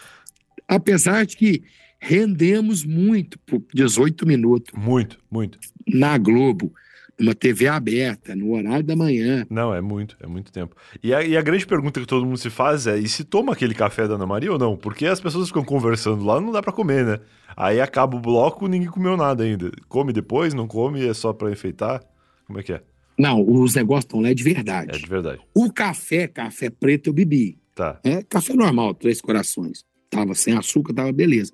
[0.68, 1.64] Apesar de que
[2.00, 5.58] rendemos muito por 18 minutos Muito, muito.
[5.88, 6.74] na Globo,
[7.20, 9.46] numa TV aberta, no horário da manhã.
[9.50, 10.76] Não, é muito, é muito tempo.
[11.04, 13.54] E a, e a grande pergunta que todo mundo se faz é: e se toma
[13.54, 14.78] aquele café da Ana Maria ou não?
[14.78, 17.20] Porque as pessoas ficam conversando lá, não dá pra comer, né?
[17.56, 19.72] Aí acaba o bloco, ninguém comeu nada ainda.
[19.88, 22.04] Come depois, não come, é só pra enfeitar?
[22.46, 22.82] Como é que é?
[23.18, 25.00] Não, os negócios estão lá é de É verdade.
[25.00, 25.42] de verdade.
[25.56, 27.58] O café, café preto, eu bebi.
[27.74, 28.00] Tá.
[28.04, 29.84] É café normal, três corações.
[30.10, 31.52] Tava sem açúcar, tava beleza.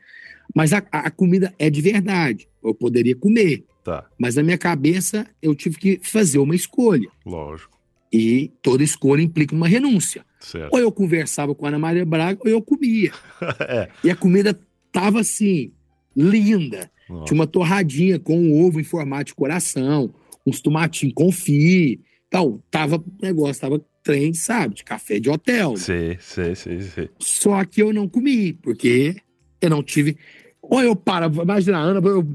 [0.53, 2.49] Mas a- a comida é de verdade.
[2.61, 3.63] Eu poderia comer.
[3.83, 7.09] Tá, Mas na minha cabeça, eu tive que fazer uma escolha.
[7.25, 7.73] lógico.
[8.15, 10.23] E toda escolha implica uma renúncia.
[10.39, 10.71] Certo.
[10.71, 13.11] Ou eu conversava com a Ana Maria Braga, ou eu comia.
[13.67, 13.89] é.
[14.03, 14.57] E a comida
[14.91, 15.71] tava assim,
[16.15, 16.91] linda.
[17.09, 17.25] Nossa.
[17.25, 20.13] Tinha uma torradinha com um ovo em formato de coração,
[20.45, 22.01] uns tomatinhos confit.
[22.27, 25.75] Então, tava o negócio, tava trem, sabe, de café de hotel.
[25.77, 27.09] Sei, sei, sei, sei.
[27.19, 29.15] Só que eu não comi, porque
[29.59, 30.17] eu não tive.
[30.61, 32.25] Ou eu paro, imagina a Ana, eu.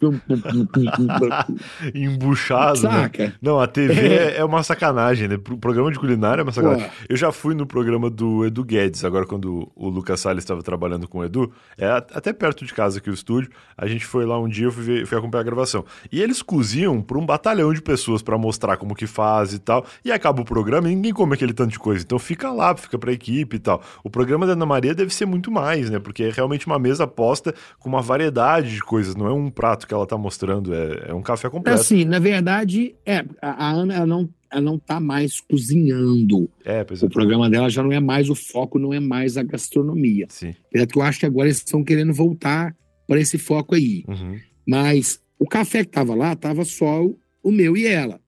[1.94, 2.90] Embuchado, né?
[3.02, 3.34] Saca?
[3.40, 5.34] Não, a TV é, é uma sacanagem, né?
[5.36, 6.86] O programa de culinária é uma sacanagem.
[6.88, 6.92] Pô.
[7.08, 11.08] Eu já fui no programa do Edu Guedes, agora quando o Lucas Salles estava trabalhando
[11.08, 13.50] com o Edu, é até perto de casa aqui o estúdio.
[13.76, 15.84] A gente foi lá um dia, eu fui, ver- fui acompanhar a gravação.
[16.10, 19.84] E eles cozinham para um batalhão de pessoas para mostrar como que faz e tal.
[20.04, 22.04] E acaba o programa e ninguém come aquele tanto de coisa.
[22.04, 23.82] Então fica lá, fica pra equipe e tal.
[24.04, 25.98] O programa da Ana Maria deve ser muito mais, né?
[25.98, 29.14] Porque é realmente uma mesa posta com uma variedade de coisas.
[29.14, 31.80] Não é um prato que ela tá mostrando, é, é um café completo.
[31.80, 36.48] Assim, na verdade, é, a, a Ana ela não, ela não tá mais cozinhando.
[36.64, 37.06] É, pois é.
[37.06, 40.26] O programa dela já não é mais o foco, não é mais a gastronomia.
[40.28, 40.54] Sim.
[40.68, 42.74] Apesar que eu acho que agora eles estão querendo voltar
[43.06, 44.04] para esse foco aí.
[44.08, 44.38] Uhum.
[44.66, 47.04] Mas o café que tava lá, tava só
[47.42, 48.20] o, meu e ela.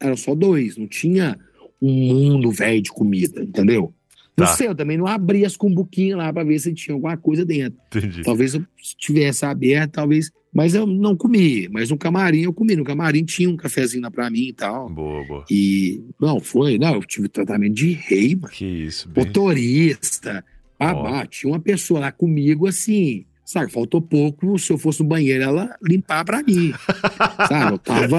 [0.00, 1.38] Eram só dois, não tinha
[1.80, 3.92] um mundo velho de comida, entendeu?
[4.36, 4.52] Não Tá.
[4.54, 7.78] sei, eu também não abri as cumbuquinhas lá para ver se tinha alguma coisa dentro.
[7.94, 8.22] Entendi.
[8.22, 8.64] Talvez eu
[8.98, 10.30] tivesse aberto, talvez.
[10.54, 11.68] Mas eu não comi.
[11.68, 12.76] Mas no camarim eu comi.
[12.76, 14.88] No camarim tinha um cafezinho lá pra mim e tal.
[14.88, 15.44] Boa, boa.
[15.50, 16.78] E não, foi.
[16.78, 18.48] Não, eu tive tratamento de rei, mano.
[18.52, 19.24] Que isso, bem...
[19.24, 20.44] Motorista,
[20.78, 21.26] babá.
[21.26, 23.24] Tinha uma pessoa lá comigo assim.
[23.44, 24.58] Sabe, faltou pouco.
[24.58, 26.72] Se eu fosse no banheiro, ela limpar pra mim.
[27.48, 28.18] sabe, eu tava.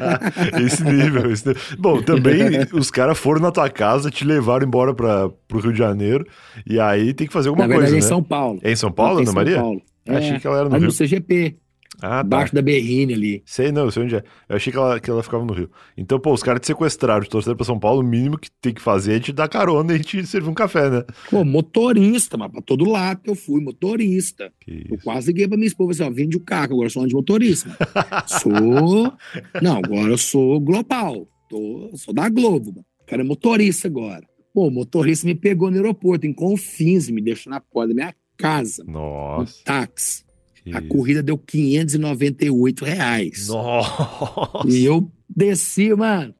[0.64, 1.62] esse nível, esse nível.
[1.78, 2.38] Bom, também
[2.72, 6.24] os caras foram na tua casa, te levaram embora para pro Rio de Janeiro,
[6.66, 8.08] e aí tem que fazer alguma Na verdade, coisa, é em né?
[8.08, 8.60] São Paulo.
[8.62, 9.56] É em São Paulo, Em Ana São Maria?
[9.56, 9.82] Paulo.
[10.06, 10.86] Eu Achei É, que ela era no Rio.
[10.86, 11.56] no CGP,
[12.02, 12.26] Ah, tá.
[12.26, 13.42] embaixo da Berrine ali.
[13.46, 14.24] Sei não, sei onde é.
[14.48, 15.70] Eu achei que ela, que ela ficava no Rio.
[15.96, 18.72] Então, pô, os caras te sequestraram, te trouxeram pra São Paulo, o mínimo que tem
[18.74, 21.04] que fazer é te dar carona e te servir um café, né?
[21.30, 24.52] Pô, motorista, mas pra todo lado que eu fui, motorista.
[24.66, 27.14] Eu quase liguei pra minha esposa assim, ó, vende o carro, agora eu sou de
[27.14, 27.70] motorista.
[28.26, 29.12] sou.
[29.62, 31.26] Não, agora eu sou global.
[31.48, 32.70] Tô, sou da Globo.
[32.72, 32.84] mano.
[33.02, 34.26] O cara é motorista agora.
[34.52, 38.14] Pô, o motorista me pegou no aeroporto, em Confins, me deixou na porta da minha
[38.36, 38.84] casa.
[38.86, 39.60] Nossa.
[39.60, 40.23] Um táxi.
[40.72, 43.48] A corrida deu 598 reais.
[43.48, 44.66] Nossa.
[44.66, 46.34] E eu desci, mano,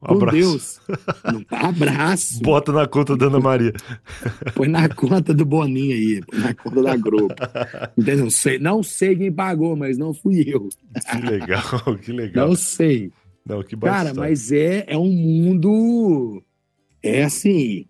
[0.00, 0.36] Um abraço.
[0.36, 0.80] Deus.
[1.26, 2.40] Um abraço.
[2.44, 3.72] Bota na conta da Ana Maria.
[4.54, 7.34] Põe na conta do Boninho aí, põe na conta da Globo.
[7.96, 10.68] Não sei, não sei quem pagou, mas não fui eu.
[11.10, 12.48] Que legal, que legal.
[12.48, 13.12] Não sei.
[13.44, 16.42] Não, que Cara, mas é, é um mundo.
[17.02, 17.86] É assim.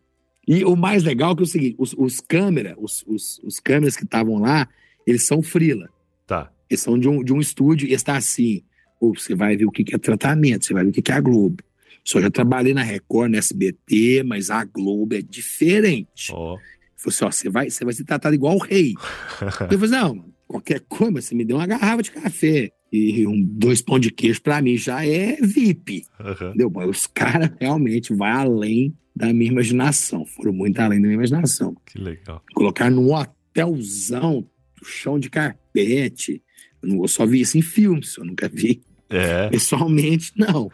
[0.47, 3.61] E o mais legal é que é o seguinte: os, os câmeras, os, os, os
[3.61, 4.68] câmeras que estavam lá,
[5.09, 5.89] eles são frila.
[6.27, 6.51] Tá.
[6.69, 8.63] Eles são de um, de um estúdio e está assim.
[9.01, 11.13] Pô, você vai ver o que que é tratamento, você vai ver o que que
[11.13, 11.63] é a Globo.
[12.05, 16.31] Só já trabalhei na Record, na SBT, mas a Globo é diferente.
[16.31, 16.59] Ele
[16.97, 18.95] falou assim: ó, você vai, você vai ser tratado igual o rei.
[19.41, 23.43] Eu falei, assim, não, qualquer coisa, você me deu uma garrafa de café e um,
[23.43, 26.05] dois pão de queijo pra mim já é VIP.
[26.19, 26.49] Aham.
[26.49, 26.71] Entendeu?
[26.71, 30.25] Mas os caras realmente vão além da minha imaginação.
[30.25, 31.77] Foram muito além da minha imaginação.
[31.85, 32.43] Que legal.
[32.55, 34.47] Colocar num hotelzão,
[34.85, 36.43] chão de carpete.
[36.83, 39.49] Eu, só vi isso em filmes, eu nunca vi É.
[39.49, 40.70] pessoalmente, não.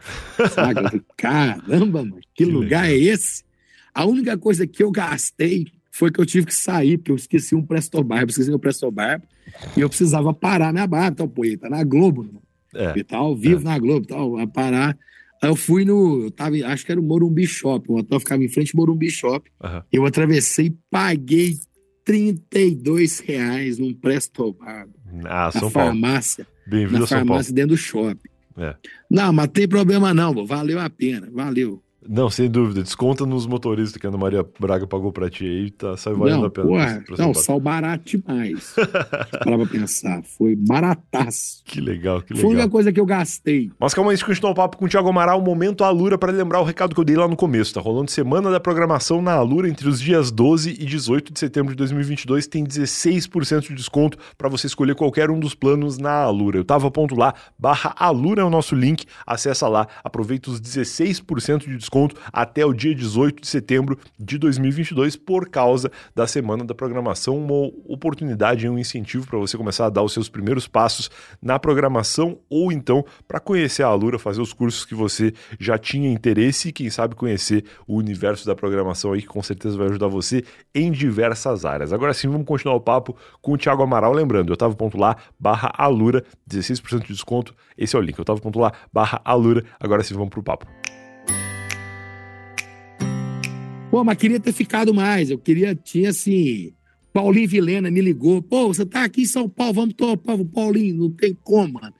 [0.53, 1.01] Sabe?
[1.17, 2.95] Caramba, mano, que, Que lugar legal.
[2.95, 3.43] é esse?
[3.93, 7.55] A única coisa que eu gastei foi que eu tive que sair, porque eu esqueci
[7.55, 9.23] um Presto Barba, esqueci meu Presto Barba,
[9.77, 11.13] e eu precisava parar minha barba.
[11.13, 12.41] Então, pô, ele tá na Globo, mano.
[12.73, 12.93] É.
[12.99, 13.63] e tal, ao vivo É.
[13.63, 14.97] na Globo, tal, a parar.
[15.41, 18.43] Aí eu fui no, eu tava, acho que era o Morumbi Shop, o hotel ficava
[18.43, 19.49] em frente ao Morumbi Shop.
[19.63, 19.83] Aham.
[19.93, 21.57] Eu atravessei paguei
[22.05, 24.93] 32 reais num Presto Barba,
[25.25, 25.69] Ah, na Paulo.
[25.71, 27.25] farmácia, Bem-vindo na Paulo.
[27.25, 28.29] farmácia dentro do shopping.
[28.57, 28.75] É.
[29.09, 31.83] Não, mas tem problema não, valeu a pena, valeu.
[32.07, 32.83] Não, sem dúvida.
[32.83, 36.39] Desconta nos motoristas que a Ana Maria Braga pagou pra ti aí, tá, sai valendo
[36.41, 36.67] não, a pena.
[36.67, 38.73] porra, São não, sal barato demais.
[38.75, 41.63] Para pra pensar, foi barataço.
[41.65, 42.69] Que legal, que Foi a única legal.
[42.69, 43.71] coisa que eu gastei.
[43.79, 46.63] Mas calma aí, continuar o papo com o Thiago Amaral, momento Alura para lembrar o
[46.63, 47.73] recado que eu dei lá no começo.
[47.73, 51.71] Tá rolando semana da programação na Alura entre os dias 12 e 18 de setembro
[51.71, 52.47] de 2022.
[52.47, 56.59] Tem 16% de desconto para você escolher qualquer um dos planos na Alura.
[56.59, 59.05] Eu tava ponto lá, barra Alura é o nosso link.
[59.25, 61.94] Acessa lá, aproveita os 16% de desconto
[62.31, 67.37] até o dia 18 de setembro de 2022 por causa da semana da programação.
[67.37, 71.09] Uma oportunidade e um incentivo para você começar a dar os seus primeiros passos
[71.41, 76.11] na programação ou então para conhecer a Alura, fazer os cursos que você já tinha
[76.11, 80.07] interesse e quem sabe conhecer o universo da programação aí que com certeza vai ajudar
[80.07, 80.43] você
[80.73, 81.93] em diversas áreas.
[81.93, 85.15] Agora sim, vamos continuar o papo com o Thiago Amaral, lembrando, eu tava ponto lá,
[85.39, 89.63] barra Alura, 16% de desconto, esse é o link, eu tava ponto lá, barra Alura,
[89.79, 90.84] agora sim vamos pro papo.
[93.91, 95.29] Pô, mas queria ter ficado mais.
[95.29, 96.73] Eu queria, tinha assim.
[97.13, 98.41] Paulinho Vilena me ligou.
[98.41, 100.35] Pô, você tá aqui em São Paulo, vamos topar.
[100.35, 101.93] O Paulinho, não tem como, mano.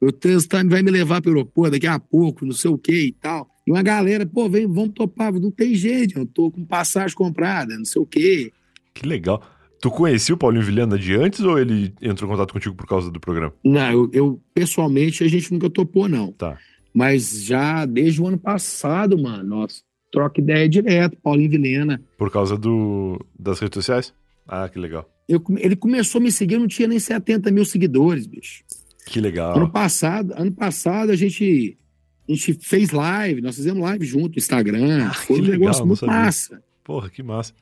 [0.00, 3.12] O trânsito vai me levar pro aeroporto daqui a pouco, não sei o que e
[3.12, 3.48] tal.
[3.66, 5.32] E uma galera, pô, vem, vamos topar.
[5.32, 8.52] Não tem jeito, eu tô com passagem comprada, não sei o quê.
[8.94, 9.42] Que legal.
[9.80, 13.10] Tu conhecia o Paulinho Vilhena de antes ou ele entrou em contato contigo por causa
[13.10, 13.52] do programa?
[13.64, 16.30] Não, eu, eu, pessoalmente a gente nunca topou, não.
[16.32, 16.56] Tá.
[16.94, 22.00] Mas já desde o ano passado, mano, nós troca ideia direto, Paulinho Vilena.
[22.18, 24.14] Por causa do das redes sociais?
[24.46, 25.08] Ah, que legal.
[25.28, 28.62] Eu, ele começou a me seguir, eu não tinha nem 70 mil seguidores, bicho.
[29.06, 29.56] Que legal.
[29.56, 31.78] Ano passado, ano passado a gente,
[32.28, 35.08] a gente fez live, nós fizemos live junto no Instagram.
[35.08, 36.14] Ah, foi um legal, negócio muito sabia.
[36.14, 36.62] massa.
[36.84, 37.54] Porra, que massa.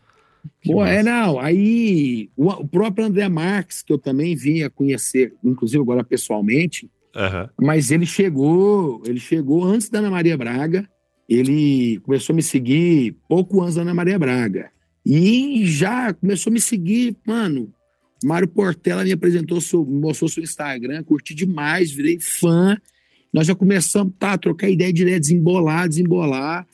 [0.62, 0.92] Que Pô, massa.
[0.92, 1.38] é, não.
[1.38, 6.90] Aí o, o próprio André Marques, que eu também vim a conhecer, inclusive agora pessoalmente,
[7.14, 7.48] Aham.
[7.60, 10.88] mas ele chegou, ele chegou antes da Ana Maria Braga.
[11.30, 14.68] Ele começou a me seguir pouco antes da Ana Maria Braga.
[15.06, 17.72] E já começou a me seguir, mano.
[18.24, 22.76] Mário Portela me apresentou, seu, mostrou seu Instagram, curti demais, virei fã.
[23.32, 26.66] Nós já começamos tá, a trocar ideia direto, desembolar, desembolar.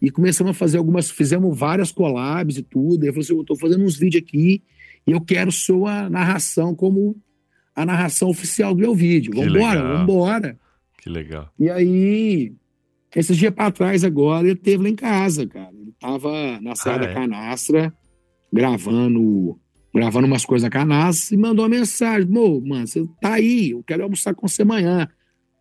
[0.00, 3.04] E começamos a fazer algumas, fizemos várias collabs e tudo.
[3.04, 4.62] Eu falei assim: eu tô fazendo uns vídeos aqui
[5.06, 7.16] e eu quero sua narração como
[7.74, 9.32] a narração oficial do meu vídeo.
[9.34, 10.58] Vambora, vambora.
[10.98, 11.50] Que legal.
[11.58, 12.52] E aí,
[13.20, 15.70] esses dias pra trás agora, ele teve lá em casa, cara.
[15.72, 17.14] Ele tava na Serra Ah, da é?
[17.14, 17.92] Canastra,
[18.52, 19.58] gravando,
[19.94, 23.82] gravando umas coisas na canastra, e mandou uma mensagem: Mô, mano, você tá aí, eu
[23.82, 25.08] quero almoçar com você amanhã.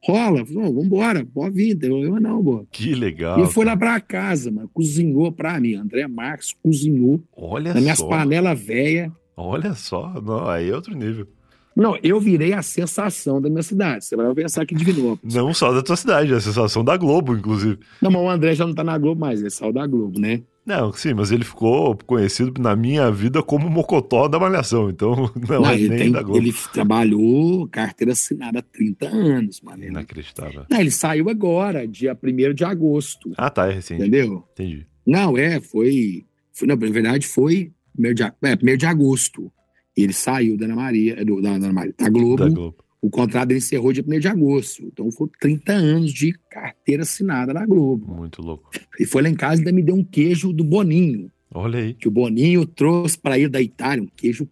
[0.03, 0.39] Rola?
[0.39, 2.65] Eu falei, "Não, vambora, vir, não tem problema não, pô.
[2.71, 3.43] Que legal.
[3.43, 5.75] E foi lá pra casa, mano, cozinhou pra mim.
[5.75, 8.07] André Marques cozinhou Olha nas minhas só.
[8.07, 9.11] panelas velhas.
[9.37, 10.19] Olha só.
[10.19, 11.27] Não, aí é outro nível.
[11.75, 14.03] Não, eu virei a sensação da minha cidade.
[14.05, 15.33] Você vai pensar que Divinópolis.
[15.33, 17.79] Não só da tua cidade, é a sensação da Globo, inclusive.
[18.01, 20.41] Não, mas o André já não tá na Globo mais, ele saiu da Globo, né?
[20.65, 25.61] Não, sim, mas ele ficou conhecido na minha vida como Mocotó da Malhação, então não,
[25.61, 26.37] Não, é nem tem- da Globo.
[26.37, 29.83] ele trabalhou carteira assinada há 30 anos, mano.
[29.83, 30.65] Inacreditável.
[30.69, 34.01] não, ele saiu agora, dia 1 de agosto, Ah, tá, é recente.
[34.01, 34.43] entendeu?
[34.51, 34.85] Entendi.
[35.07, 36.25] Não, é, foi.
[36.53, 39.51] foi não, na verdade, foi primeiro de, é, primeiro de agosto.
[39.95, 42.37] Ele saiu da Ana Maria, do, da, Ana Maria, da Globo.
[42.37, 42.77] Da Globo.
[43.01, 44.83] O contrato dele encerrou dia 1 de agosto.
[44.85, 48.13] Então foi 30 anos de carteira assinada na Globo.
[48.13, 48.69] Muito louco.
[48.99, 51.31] E foi lá em casa e ainda me deu um queijo do Boninho.
[51.53, 51.93] Olha aí.
[51.95, 54.47] Que o Boninho trouxe para ir da Itália, um queijo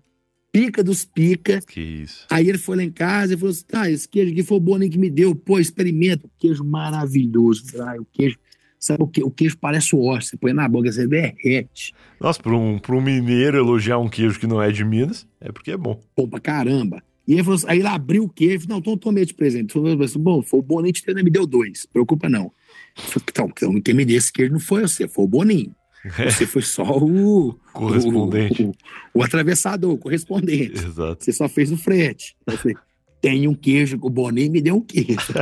[0.52, 1.62] pica dos pica.
[1.62, 2.26] Que isso.
[2.30, 4.62] Aí ele foi lá em casa e falou assim: tá, esse queijo aqui foi o
[4.62, 5.36] Boninho que me deu.
[5.36, 6.28] Pô, experimenta.
[6.40, 7.64] Queijo maravilhoso.
[7.82, 8.38] Ah, o queijo.
[8.80, 9.22] Sabe o que?
[9.22, 10.30] O queijo parece o osso.
[10.30, 11.94] Você põe na boca, você derrete.
[12.20, 15.52] Nossa, para um, pra um mineiro elogiar um queijo que não é de Minas, é
[15.52, 16.00] porque é bom.
[16.16, 17.04] Pô, pra caramba.
[17.28, 19.74] E ele falou aí ele abriu o queijo, não, então tomei de presente.
[19.74, 22.52] Falei, bom, foi o Boninho que me deu dois, preocupa não.
[22.96, 25.76] Falei, então, então, quem me deu esse queijo não foi você, foi o Boninho.
[26.32, 28.74] Você foi só o correspondente, o, o,
[29.16, 30.86] o, atravessador, o correspondente.
[30.86, 31.26] Exato.
[31.26, 32.38] Você só fez o frete.
[32.48, 32.78] Eu falei,
[33.22, 35.34] tem um queijo, o Boninho me deu um queijo.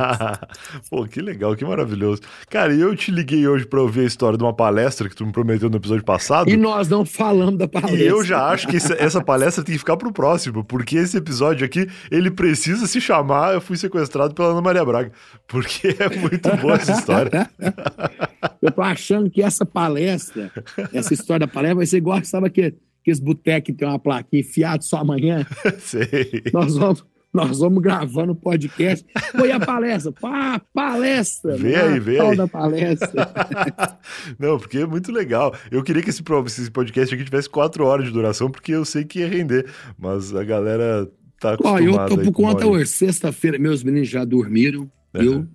[0.88, 2.22] Pô, que legal, que maravilhoso.
[2.48, 5.32] Cara, eu te liguei hoje para ouvir a história de uma palestra que tu me
[5.32, 6.48] prometeu no episódio passado.
[6.48, 7.98] E nós não falamos da palestra.
[7.98, 11.66] E eu já acho que essa palestra tem que ficar pro próximo, porque esse episódio
[11.66, 15.12] aqui, ele precisa se chamar Eu Fui Sequestrado pela Ana Maria Braga,
[15.46, 17.50] porque é muito boa essa história.
[18.62, 20.50] eu tô achando que essa palestra,
[20.92, 22.74] essa história da palestra vai ser igual, sabe que
[23.04, 25.46] que esse boteco tem uma plaquinha enfiado só amanhã.
[25.78, 26.42] Sei.
[26.52, 29.06] Nós vamos, nós vamos gravando podcast.
[29.32, 30.10] Foi a palestra.
[30.12, 31.56] Pá, palestra.
[31.58, 32.34] Vê aí, vê aí.
[32.34, 33.30] da palestra.
[34.40, 35.54] Não, porque é muito legal.
[35.70, 39.04] Eu queria que esse, esse podcast aqui tivesse quatro horas de duração, porque eu sei
[39.04, 39.70] que ia render.
[39.98, 41.06] Mas a galera
[41.38, 41.84] tá acostumada.
[41.84, 42.86] Ó, eu tô por conta hoje.
[42.86, 44.90] Sexta-feira, meus meninos já dormiram.
[45.14, 45.22] Uhum.
[45.22, 45.48] Eu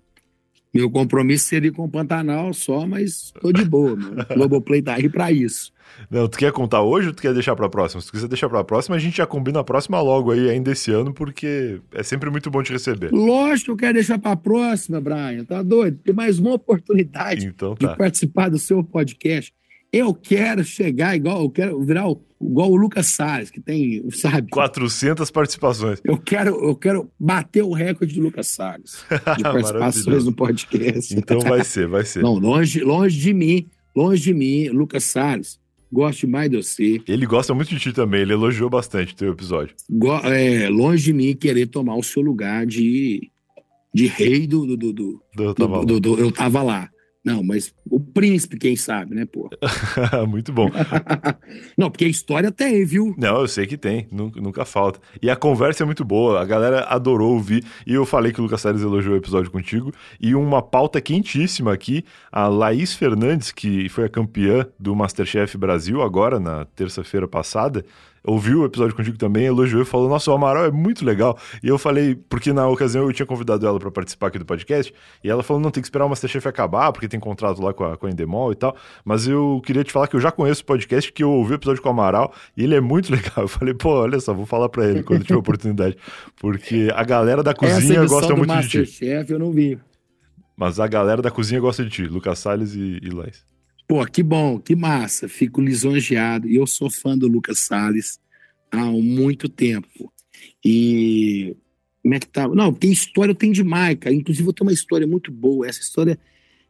[0.74, 4.26] meu compromisso seria com o Pantanal só, mas tô de boa, mano.
[4.34, 5.72] Globoplay tá aí pra isso.
[6.10, 8.02] Não, tu quer contar hoje ou tu quer deixar pra próxima?
[8.02, 10.72] Se tu quiser deixar pra próxima, a gente já combina a próxima logo aí, ainda
[10.72, 13.12] esse ano, porque é sempre muito bom te receber.
[13.12, 15.44] Lógico que eu quero deixar pra próxima, Brian.
[15.44, 15.98] Tá doido?
[16.04, 17.92] Tem mais uma oportunidade então, tá.
[17.92, 19.54] de participar do seu podcast.
[19.92, 22.06] Eu quero chegar igual, eu quero virar
[22.40, 24.50] igual o Lucas Salles, que tem, sabe?
[24.52, 26.00] 400 participações.
[26.04, 29.04] Eu quero, eu quero bater o recorde do Lucas Salles
[29.38, 31.16] de participações no podcast.
[31.18, 32.22] Então vai ser, vai ser.
[32.22, 35.60] Não, longe, longe de mim, longe de mim, Lucas Salles.
[35.92, 37.02] Gosto mais de você.
[37.08, 39.76] Ele gosta muito de ti também, ele elogiou bastante o teu episódio.
[39.90, 43.32] Go é, longe de mim querer tomar o seu lugar de,
[43.92, 46.92] de rei do, do, do, do, do, do, do Eu tava lá.
[47.24, 49.50] Não, mas o príncipe, quem sabe, né, pô?
[50.28, 50.70] Muito bom.
[51.78, 53.14] não, porque a história tem, viu?
[53.18, 55.02] Não, eu sei que tem, nunca, nunca, falta.
[55.22, 57.66] E a conversa é muito boa, a galera adorou ouvir.
[57.86, 59.94] E eu falei que o Lucas Salles elogiou o episódio contigo.
[60.20, 66.02] E uma pauta quentíssima aqui, a Laís Fernandes, que foi a campeã do Masterchef Brasil
[66.02, 67.84] agora, na terça-feira passada,
[68.24, 71.38] ouviu o episódio contigo também, elogiou e falou: Nossa, o Amaral é muito legal.
[71.64, 74.94] E eu falei, porque na ocasião eu tinha convidado ela para participar aqui do podcast,
[75.24, 77.84] e ela falou: Não, tem que esperar o Masterchef acabar, porque tem contrato lá com
[77.84, 78.76] a, com a Endemol e tal.
[79.04, 81.56] Mas eu queria te falar que eu já conheço o podcast, que eu ouvi o
[81.56, 83.32] episódio com o Amaral, e ele é muito legal.
[83.38, 85.98] Eu falei: Pô, olha só, vou falar para ele quando tiver oportunidade.
[86.40, 88.98] Porque a galera da cozinha gosta muito Master de ti.
[88.98, 89.78] Chef, eu não vi.
[90.56, 93.48] Mas a galera da cozinha gosta de ti, Lucas Salles e, e Laís.
[93.90, 95.28] Pô, que bom, que massa.
[95.28, 96.48] Fico lisonjeado.
[96.48, 98.20] E eu sou fã do Lucas Salles
[98.72, 100.14] há muito tempo.
[100.64, 101.58] E
[102.04, 102.48] como é que tá?
[102.48, 104.16] Não, tem história, tem demais, cara.
[104.16, 105.68] Inclusive, eu tenho uma história muito boa.
[105.68, 106.20] Essa história,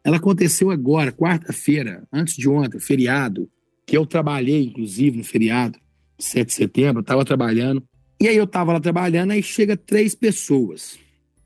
[0.01, 3.49] ela aconteceu agora, quarta-feira, antes de ontem, feriado,
[3.85, 5.77] que eu trabalhei, inclusive, no feriado,
[6.17, 7.83] 7 de setembro, eu tava trabalhando.
[8.21, 10.97] E aí eu tava lá trabalhando, aí chega três pessoas.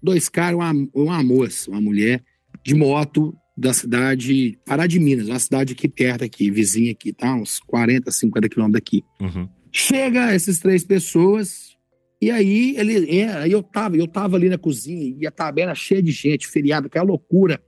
[0.01, 2.24] Dois caras, uma, uma moça, uma mulher,
[2.63, 7.36] de moto, da cidade Pará de Minas, uma cidade aqui perto aqui, vizinha aqui, tá?
[7.36, 9.04] Uns 40, 50 quilômetros daqui.
[9.22, 9.47] Uhum.
[9.72, 11.78] Chega essas três pessoas,
[12.22, 16.01] e aí ele, é, eu tava, eu tava ali na cozinha, e a taberna cheia
[16.01, 17.62] de gente, feriado, aquela loucura.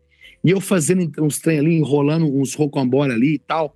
[0.44, 3.76] E eu fazendo uns trem ali, enrolando uns rocambora ali e tal.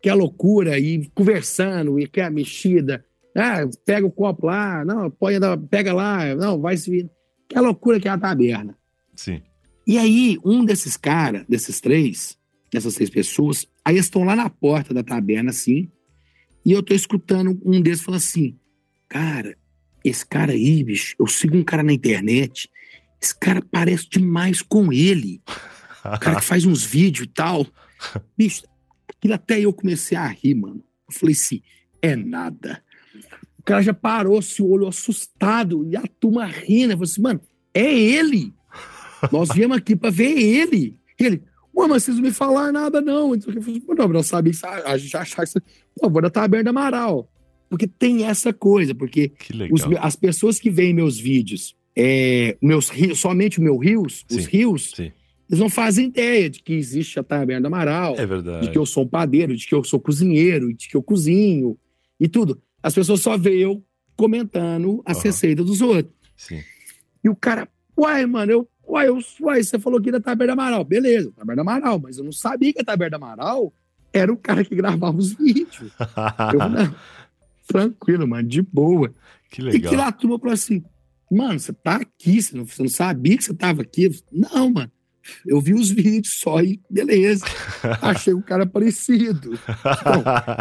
[0.00, 3.04] Que é loucura, e conversando, e que é a mexida.
[3.36, 5.34] Ah, pega o copo lá, não, põe,
[5.68, 7.10] pega lá, não, vai se vir.
[7.48, 8.76] Que é loucura que é a taberna.
[9.14, 9.42] Sim.
[9.86, 12.38] E aí, um desses caras, desses três,
[12.72, 15.90] dessas três pessoas, aí estão lá na porta da taberna, assim,
[16.64, 18.58] e eu tô escutando um deles falando assim:
[19.08, 19.56] Cara,
[20.02, 22.70] esse cara aí, bicho, eu sigo um cara na internet,
[23.20, 25.42] esse cara parece demais com ele.
[26.04, 27.66] O cara que faz uns vídeos e tal.
[28.36, 28.62] Bicho,
[29.08, 30.82] aquilo até eu comecei a rir, mano.
[31.08, 31.62] Eu falei assim:
[32.00, 32.82] é nada.
[33.58, 36.92] O cara já parou, se olhou assustado, e a turma rindo.
[36.92, 37.40] Eu falei assim, mano,
[37.72, 38.52] é ele.
[39.32, 40.96] Nós viemos aqui para ver ele.
[41.18, 41.42] ele,
[41.76, 43.34] Ué, mas vocês não me falaram nada, não.
[43.34, 45.60] Então, eu falei, não, não sabia que a gente achava que
[46.00, 47.28] Pô, vou dar taberna Amaral.
[47.68, 49.32] Porque tem essa coisa, porque
[49.72, 54.36] os, as pessoas que veem meus vídeos, é, meus somente meu rios, Sim.
[54.38, 55.10] os rios, Sim.
[55.50, 58.66] Eles não fazem ideia de que existe a Taberna do Amaral, É verdade.
[58.66, 61.76] de que eu sou um padeiro, de que eu sou cozinheiro, de que eu cozinho
[62.18, 62.62] e tudo.
[62.82, 63.84] As pessoas só veem eu
[64.16, 65.24] comentando as Aham.
[65.24, 66.14] receitas dos outros.
[66.36, 66.60] Sim.
[67.22, 67.68] E o cara,
[67.98, 70.84] uai, mano, eu, uai, eu, uai, você falou da Taberna do Amaral.
[70.84, 73.72] Beleza, Taberna do Amaral, mas eu não sabia que a Taberna Amaral
[74.12, 75.92] era o cara que gravava os vídeos.
[76.52, 76.94] Eu, não,
[77.66, 79.12] tranquilo, mano, de boa.
[79.50, 79.94] que E que legal.
[79.94, 80.84] lá a turma falou assim:
[81.30, 84.08] mano, você tá aqui, você não, você não sabia que você tava aqui?
[84.30, 84.90] Não, mano.
[85.46, 87.46] Eu vi os vídeos só e beleza.
[88.02, 89.58] Achei o cara parecido.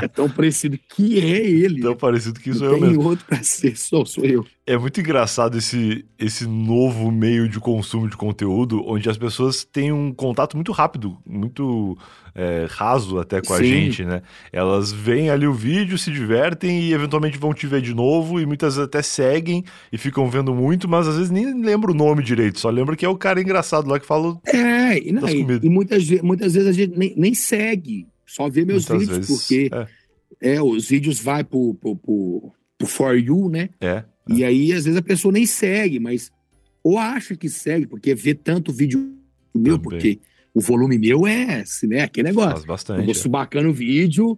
[0.02, 1.82] É tão parecido que é ele.
[1.82, 3.04] Tão parecido que não sou eu tem mesmo.
[3.04, 4.46] outro pra ser, sou, sou eu.
[4.66, 9.92] É muito engraçado esse, esse novo meio de consumo de conteúdo, onde as pessoas têm
[9.92, 11.98] um contato muito rápido, muito
[12.34, 13.66] é, raso até com a Sim.
[13.66, 14.22] gente, né?
[14.54, 18.46] Elas veem ali o vídeo, se divertem e eventualmente vão te ver de novo, e
[18.46, 22.24] muitas vezes até seguem e ficam vendo muito, mas às vezes nem lembra o nome
[22.24, 24.40] direito, só lembra que é o cara engraçado lá que fala.
[24.46, 28.64] É, e, não, e, e muitas, muitas vezes a gente nem, nem segue, só vê
[28.64, 29.42] meus muitas vídeos, vezes.
[29.42, 29.70] porque
[30.42, 33.68] É, é, os vídeos vai pro, pro, pro, pro For You, né?
[33.82, 34.06] é.
[34.28, 36.32] E aí, às vezes, a pessoa nem segue, mas
[36.84, 39.16] ou acha que segue, porque vê tanto vídeo
[39.56, 39.80] meu, Também.
[39.80, 40.20] porque
[40.54, 42.02] o volume meu é assim, né?
[42.02, 42.52] Aquele negócio.
[42.52, 43.04] faz Eu bastante.
[43.04, 43.16] vou é.
[43.16, 44.38] subacando o vídeo,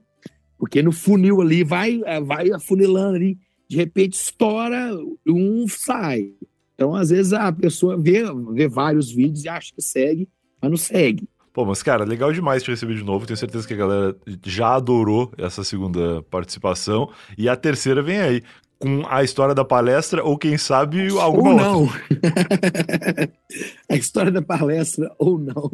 [0.57, 4.91] porque no funil ali vai, é, vai afunilando ali, de repente estoura,
[5.27, 6.31] um sai.
[6.75, 8.23] Então, às vezes, a pessoa vê,
[8.53, 10.27] vê vários vídeos e acha que segue,
[10.61, 11.27] mas não segue.
[11.55, 13.25] Pô, mas cara, legal demais te receber de novo.
[13.25, 17.09] Tenho certeza que a galera já adorou essa segunda participação.
[17.38, 18.43] E a terceira vem aí,
[18.80, 21.89] com a história da palestra, ou quem sabe alguma ou não.
[23.89, 25.71] a história da palestra, ou não.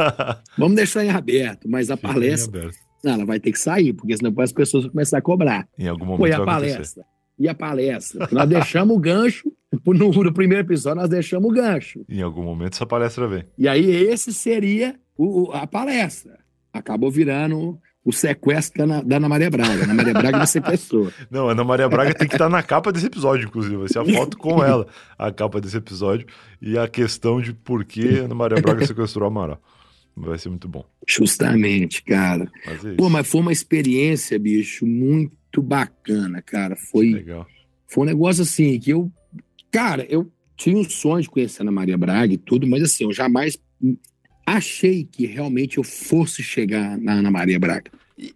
[0.56, 2.70] Vamos deixar em aberto, mas a Fica em palestra,
[3.04, 5.68] não, ela vai ter que sair, porque senão as pessoas vão começar a cobrar.
[5.78, 6.72] Em algum momento Foi a acontecer.
[6.72, 7.04] palestra.
[7.38, 8.28] E a palestra?
[8.32, 9.52] Nós deixamos o gancho,
[9.84, 12.04] no, primeiro episódio nós deixamos o gancho.
[12.08, 13.44] Em algum momento essa palestra vem.
[13.58, 16.38] E aí esse seria o- a palestra.
[16.72, 19.82] Acabou virando o sequestro da, Ana- da Ana Maria Braga.
[19.82, 21.12] Ana Maria Braga me sequestrou.
[21.28, 23.76] Não, Ana Maria Braga tem que estar na capa desse episódio, inclusive.
[23.76, 24.86] Vai ser a foto com ela,
[25.18, 26.24] a capa desse episódio.
[26.62, 29.60] E a questão de por que Ana Maria Braga sequestrou a Amaral.
[30.16, 30.84] Vai ser muito bom.
[31.06, 32.48] Justamente, cara.
[32.64, 32.94] Mas é.
[32.94, 36.76] Pô, mas foi uma experiência, bicho, muito bacana, cara.
[36.76, 37.44] Foi, Legal.
[37.88, 39.10] foi um negócio assim que eu.
[39.70, 43.04] Cara, eu tinha um sonho de conhecer a Ana Maria Braga e tudo, mas assim,
[43.04, 43.58] eu jamais
[44.46, 47.90] achei que realmente eu fosse chegar na Ana Maria Braga.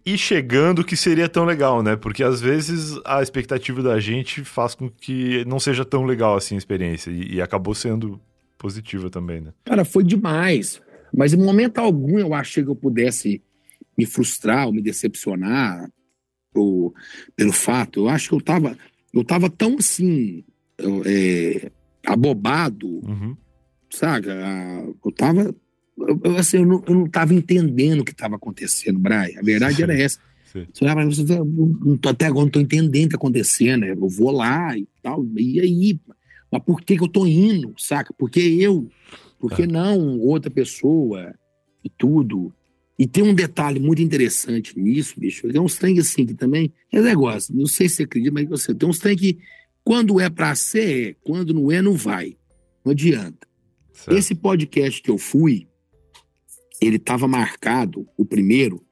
[0.05, 1.95] E- chegando que seria tão legal, né?
[1.95, 6.53] Porque às vezes a expectativa da gente faz com que não seja tão legal assim
[6.55, 7.09] a experiência.
[7.09, 8.19] E, e acabou sendo
[8.59, 9.53] positiva também, né?
[9.65, 10.79] Cara, foi demais.
[11.11, 13.41] Mas em momento algum eu achei que eu pudesse
[13.97, 15.89] me frustrar ou me decepcionar
[16.53, 16.93] ou,
[17.35, 18.01] pelo fato.
[18.01, 18.77] Eu acho que eu tava,
[19.13, 20.43] eu tava tão assim,
[20.77, 21.71] eu, é,
[22.05, 23.35] abobado, Uhum.
[24.01, 24.19] Ah,
[25.05, 25.53] Eu tava.
[26.23, 29.29] Eu, assim, eu, não, eu não tava entendendo o que estava acontecendo, Brian.
[29.37, 30.19] A verdade era essa.
[30.51, 30.65] Sim.
[30.73, 33.09] Você olhava pra mim, você fala, "Eu não tô- até agora não tô entendendo o
[33.09, 33.85] que tá acontecendo.
[33.85, 35.25] Eu vou lá e tal.
[35.37, 35.99] E aí?
[36.51, 38.13] Mas por que, que eu tô indo, saca?
[38.13, 38.89] Por que eu?
[39.39, 39.67] Por que É.
[39.67, 41.33] não outra pessoa?
[41.83, 42.53] E tudo.
[42.99, 45.47] E tem um detalhe muito interessante nisso, bicho.
[45.51, 46.71] Tem uns trem assim que também.
[46.91, 49.39] É negócio, não sei se você acredita, mas você tem uns trem que,
[49.83, 51.15] quando é pra ser, é.
[51.23, 52.35] Quando não é, não vai.
[52.85, 53.47] Não adianta.
[53.93, 54.17] Certo.
[54.17, 55.67] Esse podcast que eu fui,
[56.81, 58.83] ele estava marcado, o primeiro,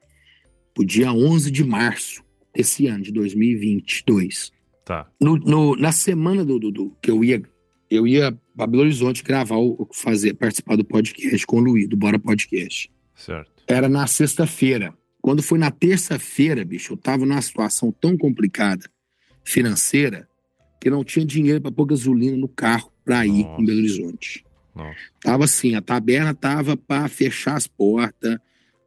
[0.78, 2.22] o dia 11 de março
[2.54, 4.52] desse ano, de 2022.
[4.84, 5.08] Tá.
[5.20, 7.42] No, no- na semana do, do- do- que eu ia,
[7.90, 11.96] eu ia para Belo Horizonte gravar, o- fazer, participar do podcast com o Luiz, do
[11.96, 12.90] Bora Podcast.
[13.14, 13.50] Certo.
[13.66, 14.94] Era na sexta-feira.
[15.22, 18.88] Quando foi na terça-feira, bicho, eu tava numa situação tão complicada
[19.44, 20.28] financeira
[20.80, 23.60] que não tinha dinheiro para pôr gasolina no carro para ir Nossa.
[23.62, 24.44] em Belo Horizonte.
[24.80, 24.98] Nossa.
[25.20, 28.38] Tava assim, a taberna tava para fechar as portas,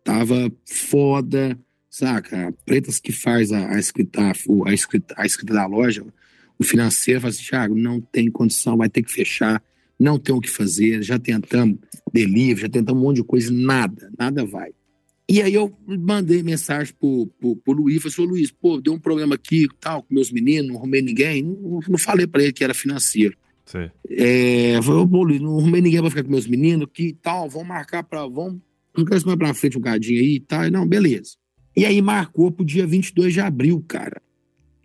[0.04, 1.58] tava foda,
[1.90, 2.54] saca?
[2.66, 4.22] Pretas que faz a, a escrita,
[4.66, 6.04] a, escrita, a escrita da loja,
[6.58, 9.62] o financeiro fala assim, Thiago, não tem condição, vai ter que fechar,
[10.00, 11.78] não tem o que fazer, já tentamos
[12.12, 14.72] delivery, já tentamos um monte de coisa, nada, nada vai.
[15.30, 18.94] E aí eu mandei mensagem pro, pro, pro Luiz, falei assim, "Ô, Luiz, pô, deu
[18.94, 22.52] um problema aqui, tal, com meus meninos, não arrumei ninguém, não, não falei para ele
[22.52, 23.38] que era financeiro.
[23.66, 23.92] Sei.
[24.10, 27.68] É, eu falei, não arrumei ninguém pra ficar com meus meninos aqui e tal, vamos
[27.68, 28.62] marcar pra, vamos,
[28.96, 31.36] não quero mais pra frente um cadinho aí e tal, não, beleza.
[31.76, 34.22] E aí marcou pro dia 22 de abril, cara.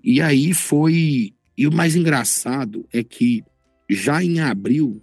[0.02, 3.44] E aí foi, e o mais engraçado é que
[3.90, 5.02] já em abril,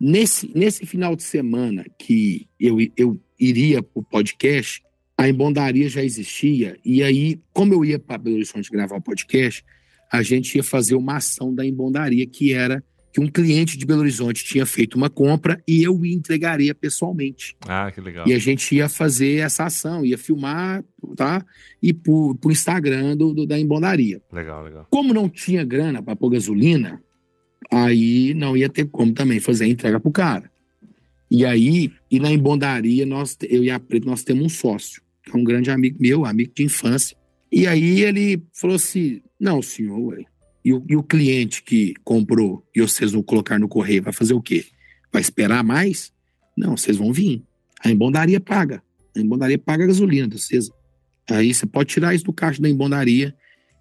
[0.00, 4.82] nesse, nesse final de semana que eu, eu iria pro podcast,
[5.16, 9.64] a Embondaria já existia, e aí, como eu ia para Belo Horizonte gravar o podcast,
[10.10, 12.82] a gente ia fazer uma ação da Embondaria, que era
[13.12, 17.54] que um cliente de Belo Horizonte tinha feito uma compra e eu entregaria pessoalmente.
[17.68, 18.26] Ah, que legal.
[18.26, 20.82] E a gente ia fazer essa ação, ia filmar,
[21.14, 21.44] tá?
[21.82, 24.22] E por, por Instagram do, do, da embondaria.
[24.32, 24.86] Legal, legal.
[24.90, 27.02] Como não tinha grana para pôr gasolina,
[27.70, 30.50] aí não ia ter como também fazer a entrega pro cara.
[31.30, 35.34] E aí, e na embondaria, nós, eu e a Preto, nós temos um sócio, que
[35.34, 37.16] é um grande amigo meu, amigo de infância.
[37.50, 40.24] E aí ele falou assim: não, senhor, ué,
[40.64, 44.34] e o, e o cliente que comprou e vocês vão colocar no correio vai fazer
[44.34, 44.64] o quê?
[45.12, 46.12] Vai esperar mais?
[46.56, 47.42] Não, vocês vão vir.
[47.84, 48.82] A embondaria paga.
[49.16, 50.70] A embondaria paga a gasolina de vocês.
[51.28, 53.34] Aí você pode tirar isso do caixa da embondaria,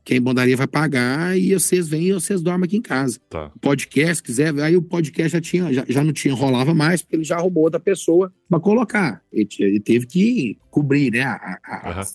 [0.04, 3.20] que a embondaria vai pagar e vocês vêm e vocês dormem aqui em casa.
[3.30, 3.52] Tá.
[3.62, 7.24] Podcast, quiser, aí o podcast já, tinha, já, já não tinha, rolava mais, porque ele
[7.24, 9.22] já roubou outra pessoa para colocar.
[9.32, 12.06] Ele, ele, teve que cobrir né, a, a, uhum.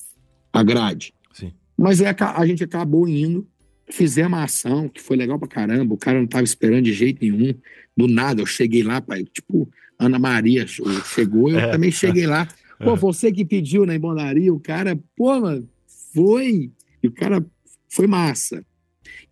[0.53, 1.15] a grade.
[1.33, 1.53] Sim.
[1.77, 3.47] Mas é, a gente acabou indo
[3.89, 7.21] Fizemos uma ação que foi legal pra caramba, o cara não tava esperando de jeito
[7.23, 7.55] nenhum.
[7.97, 11.71] Do nada, eu cheguei lá, pai, tipo, Ana Maria chegou, eu é.
[11.71, 12.47] também cheguei lá.
[12.79, 12.97] Pô, é.
[12.97, 15.69] você que pediu na embondaria, o cara, pô, mano,
[16.13, 16.71] foi.
[17.03, 17.45] E o cara
[17.89, 18.65] foi massa.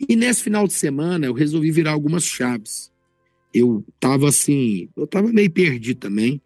[0.08, 2.92] E nesse final de semana eu resolvi virar algumas chaves.
[3.52, 6.40] Eu tava assim, eu tava meio perdido também.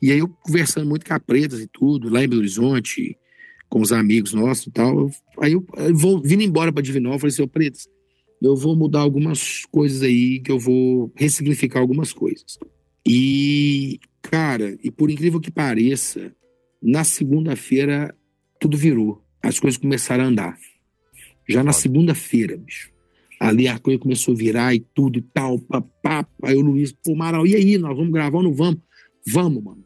[0.00, 3.16] E aí eu conversando muito com a Pretas e tudo, lá em Belo Horizonte,
[3.72, 5.10] com os amigos nossos e tal.
[5.40, 7.88] Aí eu, eu vou vindo embora para Divinópolis, falei assim, ô Pretas,
[8.42, 12.58] eu vou mudar algumas coisas aí, que eu vou ressignificar algumas coisas.
[13.08, 16.36] E, cara, e por incrível que pareça,
[16.82, 18.14] na segunda-feira
[18.60, 19.24] tudo virou.
[19.42, 20.58] As coisas começaram a andar.
[21.48, 22.92] Já na segunda-feira, bicho.
[23.40, 26.28] Ali a coisa começou a virar e tudo e tal, papá.
[26.42, 28.82] Aí o Luiz, pô, Maral, e aí, nós vamos gravar ou não vamos?
[29.26, 29.82] Vamos, mano.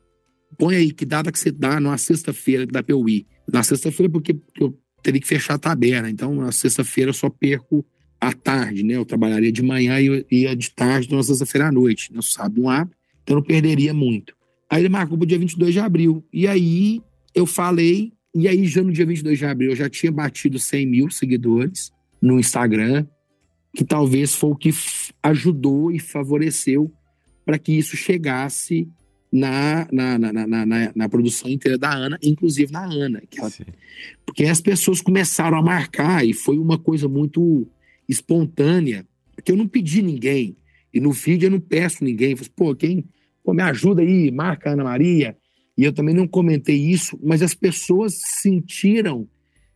[0.59, 3.25] Põe aí que data que você dá numa sexta-feira que dá pra eu ir.
[3.53, 6.11] Na sexta-feira, porque eu teria que fechar a taberna.
[6.11, 7.85] Então, na sexta-feira eu só perco
[8.21, 8.95] à tarde, né?
[8.95, 12.13] Eu trabalharia de manhã e ia de tarde, então na sexta-feira à noite.
[12.13, 14.35] No sábado não abre, então eu não perderia muito.
[14.69, 16.25] Aí ele marcou o dia 22 de abril.
[16.33, 17.01] E aí
[17.35, 20.87] eu falei, e aí já no dia 22 de abril eu já tinha batido 100
[20.87, 23.07] mil seguidores no Instagram,
[23.75, 24.71] que talvez foi o que
[25.23, 26.91] ajudou e favoreceu
[27.45, 28.89] para que isso chegasse
[29.37, 33.23] na, na, na, na, na, produção inteira da Ana, inclusive na Ana.
[33.37, 33.51] Ela,
[34.25, 37.67] porque as pessoas começaram a marcar e foi uma coisa muito
[38.09, 40.57] espontânea, porque eu não pedi ninguém.
[40.93, 42.31] E no vídeo eu não peço ninguém.
[42.31, 43.05] Eu falei, pô, quem
[43.45, 45.37] pô, me ajuda aí, marca a Ana Maria.
[45.77, 49.29] E eu também não comentei isso, mas as pessoas sentiram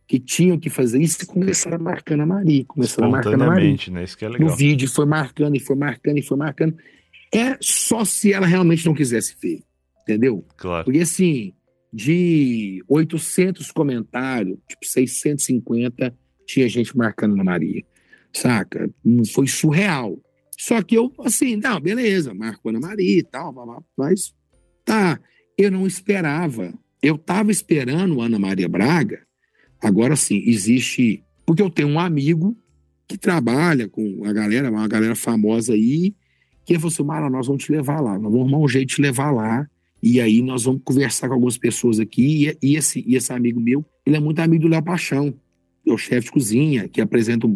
[0.07, 2.65] que tinham que fazer isso e começaram a marcar a Maria.
[2.65, 3.77] Começaram a marcar a Maria.
[3.91, 4.03] Né?
[4.03, 4.49] Isso que é legal.
[4.49, 6.75] No vídeo foi marcando e foi marcando e foi marcando.
[7.33, 9.63] É só se ela realmente não quisesse ver,
[10.01, 10.45] entendeu?
[10.57, 10.85] Claro.
[10.85, 11.53] Porque assim,
[11.93, 16.15] de 800 comentários, tipo 650,
[16.45, 17.83] tinha gente marcando na Maria,
[18.33, 18.89] saca?
[19.33, 20.19] Foi surreal.
[20.57, 23.53] Só que eu, assim, não, beleza, marcou na Maria e tal,
[23.97, 24.33] mas
[24.85, 25.19] tá,
[25.57, 26.73] eu não esperava.
[27.01, 29.25] Eu tava esperando Ana Maria Braga.
[29.81, 31.23] Agora sim, existe.
[31.45, 32.55] Porque eu tenho um amigo
[33.07, 36.15] que trabalha com a galera, uma galera famosa aí,
[36.65, 38.89] que ele falou assim: Mara, nós vamos te levar lá, nós vamos arrumar um jeito
[38.89, 39.67] de te levar lá.
[40.03, 42.57] E aí nós vamos conversar com algumas pessoas aqui.
[42.61, 45.33] E, esse, e esse amigo meu, ele é muito amigo do Léo Paixão,
[45.85, 47.47] é o chefe de cozinha, que apresenta,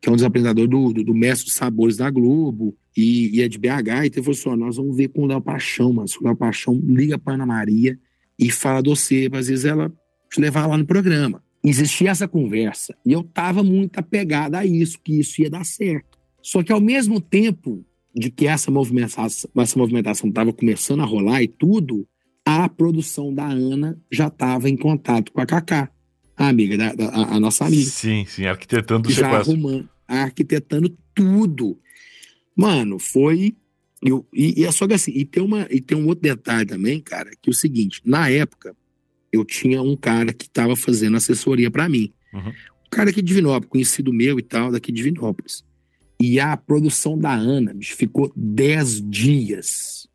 [0.00, 3.42] que é um dos apresentadores do, do, do Mestre dos Sabores da Globo, e, e
[3.42, 3.66] é de BH.
[3.66, 6.74] E ele falou assim: nós vamos ver com o Léo Paixão, mas o Léo Paixão
[6.82, 7.98] liga para Ana Maria
[8.38, 9.92] e fala de você, às vezes ela
[10.30, 11.42] te levar lá no programa.
[11.62, 12.96] Existia essa conversa.
[13.04, 16.18] E eu estava muito apegada a isso, que isso ia dar certo.
[16.42, 17.84] Só que ao mesmo tempo,
[18.14, 22.06] de que essa movimentação essa movimentação estava começando a rolar e tudo,
[22.44, 25.90] a produção da Ana já estava em contato com a Cacá,
[26.36, 27.90] a amiga da, da a, a, nossa amiga.
[27.90, 31.78] Sim, sim, arquitetando o já arrumando, arquitetando tudo.
[32.56, 33.54] Mano, foi
[34.02, 36.66] eu, e, e é só que assim, e tem, uma, e tem um outro detalhe
[36.66, 38.74] também, cara, que é o seguinte: na época,
[39.32, 42.12] eu tinha um cara que estava fazendo assessoria para mim.
[42.32, 42.48] Uhum.
[42.48, 45.64] Um cara aqui de Divinópolis, conhecido meu e tal, daqui de Divinópolis.
[46.20, 50.06] E a produção da Ana bicho, ficou 10 dias.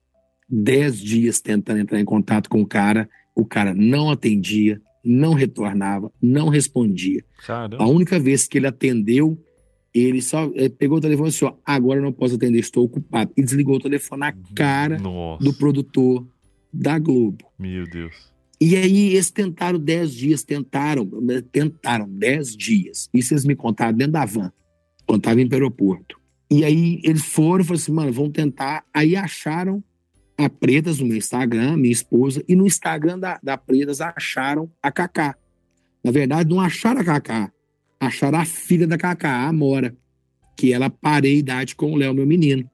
[0.48, 3.10] 10 dias tentando entrar em contato com o cara.
[3.34, 7.26] O cara não atendia, não retornava, não respondia.
[7.46, 7.84] Caramba.
[7.84, 9.38] A única vez que ele atendeu,
[9.92, 13.32] ele só ele pegou o telefone e disse: ó, agora não posso atender, estou ocupado.
[13.36, 15.44] E desligou o telefone na cara Nossa.
[15.44, 16.26] do produtor
[16.72, 17.46] da Globo.
[17.58, 18.14] Meu Deus.
[18.62, 21.10] E aí eles tentaram 10 dias, tentaram,
[21.52, 23.10] tentaram 10 dias.
[23.14, 24.52] Isso eles me contaram dentro da van
[25.06, 26.20] quando estava o aeroporto.
[26.50, 28.84] E aí eles foram e falaram assim, mano, vamos tentar.
[28.94, 29.84] Aí acharam
[30.38, 34.92] a Pretas no meu Instagram, minha esposa, e no Instagram da, da Pretas acharam a
[34.92, 35.36] Cacá.
[36.04, 37.52] Na verdade, não acharam a Cacá,
[38.00, 39.96] acharam a filha da Cacá, a Amora,
[40.56, 42.70] que ela parei idade com o Léo, meu menino.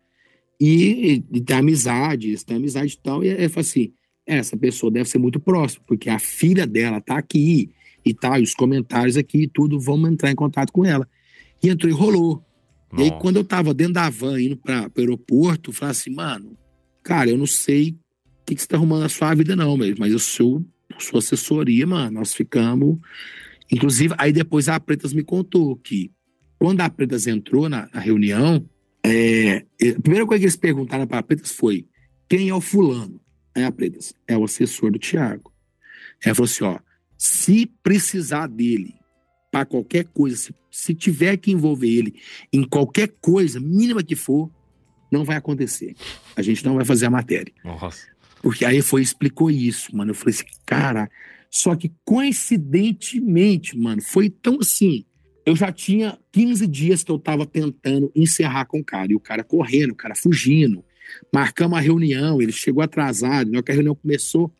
[0.59, 3.23] e, e tem amizade, tem amizade e tal.
[3.23, 3.93] E ele falou assim:
[4.25, 7.71] essa pessoa deve ser muito próxima, porque a filha dela tá aqui
[8.05, 11.07] e tal, e os comentários aqui e tudo, vamos entrar em contato com ela.
[11.63, 12.43] E entrou e rolou.
[12.91, 13.03] Nossa.
[13.03, 16.09] E aí, quando eu tava dentro da van indo para o aeroporto, eu falei assim,
[16.09, 16.57] mano,
[17.03, 19.97] cara, eu não sei o que, que você tá arrumando na sua vida, não, mesmo,
[19.99, 20.65] mas eu sou
[20.99, 22.19] sua assessoria, mano.
[22.19, 22.97] Nós ficamos.
[23.71, 26.11] Inclusive, aí depois a Pretas me contou que
[26.59, 28.67] quando a Pretas entrou na, na reunião,
[29.03, 29.65] é,
[29.97, 31.87] a primeira coisa que eles perguntaram para a Pretas foi:
[32.29, 33.19] quem é o fulano?
[33.55, 35.51] Aí a Pretas, é o assessor do Tiago.
[36.23, 36.79] Ela falou assim: ó,
[37.17, 38.95] se precisar dele
[39.51, 42.15] para qualquer coisa, se, se tiver que envolver ele
[42.51, 44.49] em qualquer coisa, mínima que for,
[45.11, 45.93] não vai acontecer.
[46.35, 47.53] A gente não vai fazer a matéria.
[47.63, 48.07] Nossa.
[48.41, 50.11] Porque aí foi explicou isso, mano.
[50.11, 51.09] Eu falei assim, cara.
[51.49, 55.05] Só que coincidentemente, mano, foi tão assim.
[55.45, 59.11] Eu já tinha 15 dias que eu tava tentando encerrar com o cara.
[59.11, 60.83] E o cara correndo, o cara fugindo.
[61.33, 63.51] Marcamos a reunião, ele chegou atrasado.
[63.51, 64.51] Na hora que a reunião começou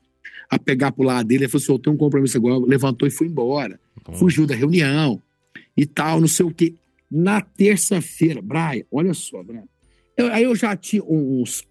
[0.51, 2.59] a pegar pro lado dele, ele falou assim: eu tenho um compromisso agora.
[2.65, 3.79] Levantou e foi embora.
[4.05, 4.13] Bom.
[4.13, 5.21] Fugiu da reunião
[5.77, 6.75] e tal, não sei o quê.
[7.09, 9.63] Na terça-feira, Brian, olha só, Brian.
[10.17, 11.65] Eu, aí eu já tinha uns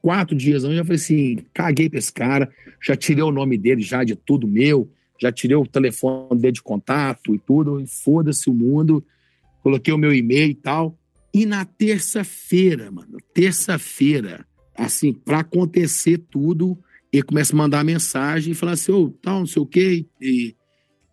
[0.00, 3.56] quatro dias antes, eu já falei assim: caguei pra esse cara, já tirei o nome
[3.56, 7.86] dele já de tudo meu, já tirei o telefone dele de contato e tudo, e
[7.86, 9.02] foda-se o mundo,
[9.62, 10.98] coloquei o meu e-mail e tal.
[11.32, 14.46] E na terça-feira, mano, terça-feira,
[14.76, 16.78] assim, para acontecer tudo,
[17.12, 20.06] ele começa a mandar mensagem e falar assim: ô, oh, tal, não sei o quê,
[20.20, 20.56] e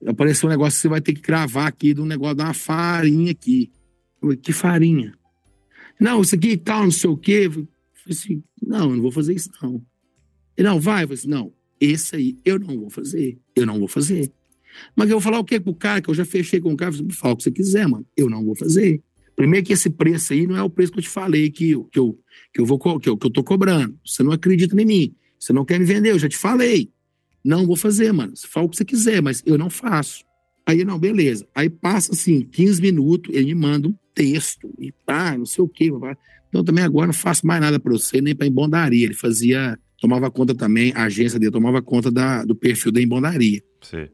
[0.06, 2.54] apareceu um negócio que você vai ter que gravar aqui de um negócio de uma
[2.54, 3.72] farinha aqui.
[4.20, 5.14] Falei, que farinha?
[6.00, 7.43] Não, isso aqui e tal, não sei o quê.
[7.45, 7.68] Eu falei
[8.10, 9.84] assim, não, eu não vou fazer isso, não.
[10.56, 11.04] Ele, não, vai.
[11.04, 13.38] Eu falei assim, não, esse aí eu não vou fazer.
[13.56, 14.32] Eu não vou fazer.
[14.95, 16.91] Mas eu vou falar o quê pro cara, que eu já fechei com o cara,
[16.91, 18.06] você fala o que você quiser, mano.
[18.16, 19.02] Eu não vou fazer.
[19.36, 22.00] Primeiro que esse preço aí não é o preço que eu te falei que, que,
[22.00, 22.20] eu,
[22.54, 23.97] que, eu, vou, que, eu, que eu tô cobrando.
[24.06, 25.16] Você não acredita em mim.
[25.40, 26.92] Você não quer me vender, eu já te falei.
[27.44, 28.36] Não vou fazer, mano.
[28.36, 30.24] Você fala o que você quiser, mas eu não faço.
[30.66, 31.48] Aí, não, beleza.
[31.56, 35.68] Aí passa assim, 15 minutos, ele me manda um texto, e pá, não sei o
[35.68, 35.90] quê.
[36.50, 39.06] Então também agora não faço mais nada para você, nem para embondaria.
[39.06, 43.64] Ele fazia, tomava conta também, a agência dele tomava conta da, do perfil da embondaria.
[43.82, 44.08] Sim.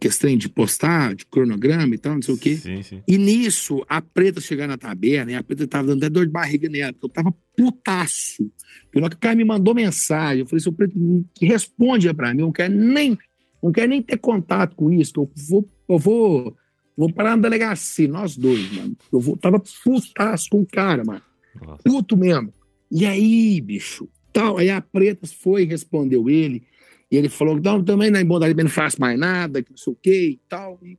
[0.00, 2.56] Questão de postar, de cronograma e tal, não sei o quê.
[2.56, 3.02] Sim, sim.
[3.06, 6.32] E nisso, a preta chegar na taberna, e a preta tava dando até dor de
[6.32, 8.50] barriga nela, porque eu tava putaço.
[8.92, 10.94] Porque o cara me mandou mensagem, eu falei o preto
[11.34, 13.18] que responde para mim, eu não quero nem,
[13.62, 16.56] não quero nem ter contato com isso, eu vou, eu vou,
[16.96, 18.96] vou parar na delegacia, nós dois, mano.
[19.12, 21.22] Eu vou, tava putaço com o cara, mano.
[21.60, 21.82] Nossa.
[21.82, 22.52] Puto mesmo.
[22.90, 24.58] E aí, bicho, tal.
[24.58, 26.62] Aí a Pretas foi, respondeu ele.
[27.10, 29.96] E ele falou: não, também na Embondaria não faço mais nada, que não sei o
[29.96, 30.78] quê e tal.
[30.82, 30.98] E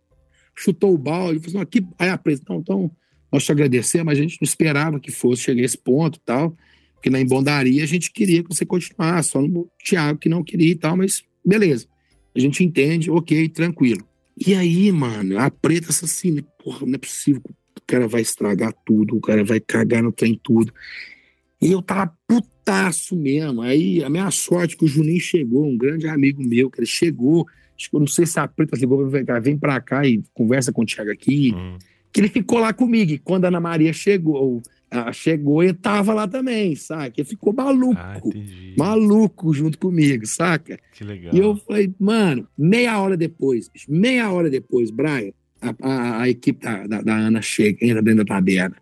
[0.55, 1.39] chutou o balde.
[1.39, 1.86] Ele falou: aqui.
[1.97, 2.91] Aí a Pretas, não, então,
[3.32, 6.22] nós te agradecemos, mas a gente não esperava que fosse chegar a esse ponto e
[6.26, 6.55] tal.
[6.93, 10.72] Porque na Embondaria a gente queria que você continuasse, só no Thiago que não queria
[10.72, 11.88] e tal, mas beleza.
[12.36, 14.05] A gente entende, ok, tranquilo.
[14.38, 17.41] E aí, mano, a preta assim, porra, não é possível
[17.80, 20.72] o cara vai estragar tudo, o cara vai cagar no trem tudo.
[21.62, 23.62] E eu tava putaço mesmo.
[23.62, 27.45] Aí a minha sorte que o Juninho chegou, um grande amigo meu, que ele chegou.
[27.93, 30.86] Eu não sei se a Preta ligou pra vem pra cá e conversa com o
[30.86, 31.53] Thiago aqui.
[31.53, 31.78] Uhum.
[32.12, 33.12] Que ele ficou lá comigo.
[33.12, 34.62] E quando a Ana Maria chegou,
[35.14, 37.14] chegou e tava lá também, saca?
[37.18, 37.99] Ele ficou maluco.
[37.99, 38.20] Ah,
[38.78, 40.80] maluco junto comigo, saca?
[40.93, 41.34] Que legal.
[41.34, 45.32] E eu falei, mano, meia hora depois, meia hora depois, Brian,
[45.62, 48.76] a, a, a equipe da, da, da, Ana chega, entra dentro da taberna.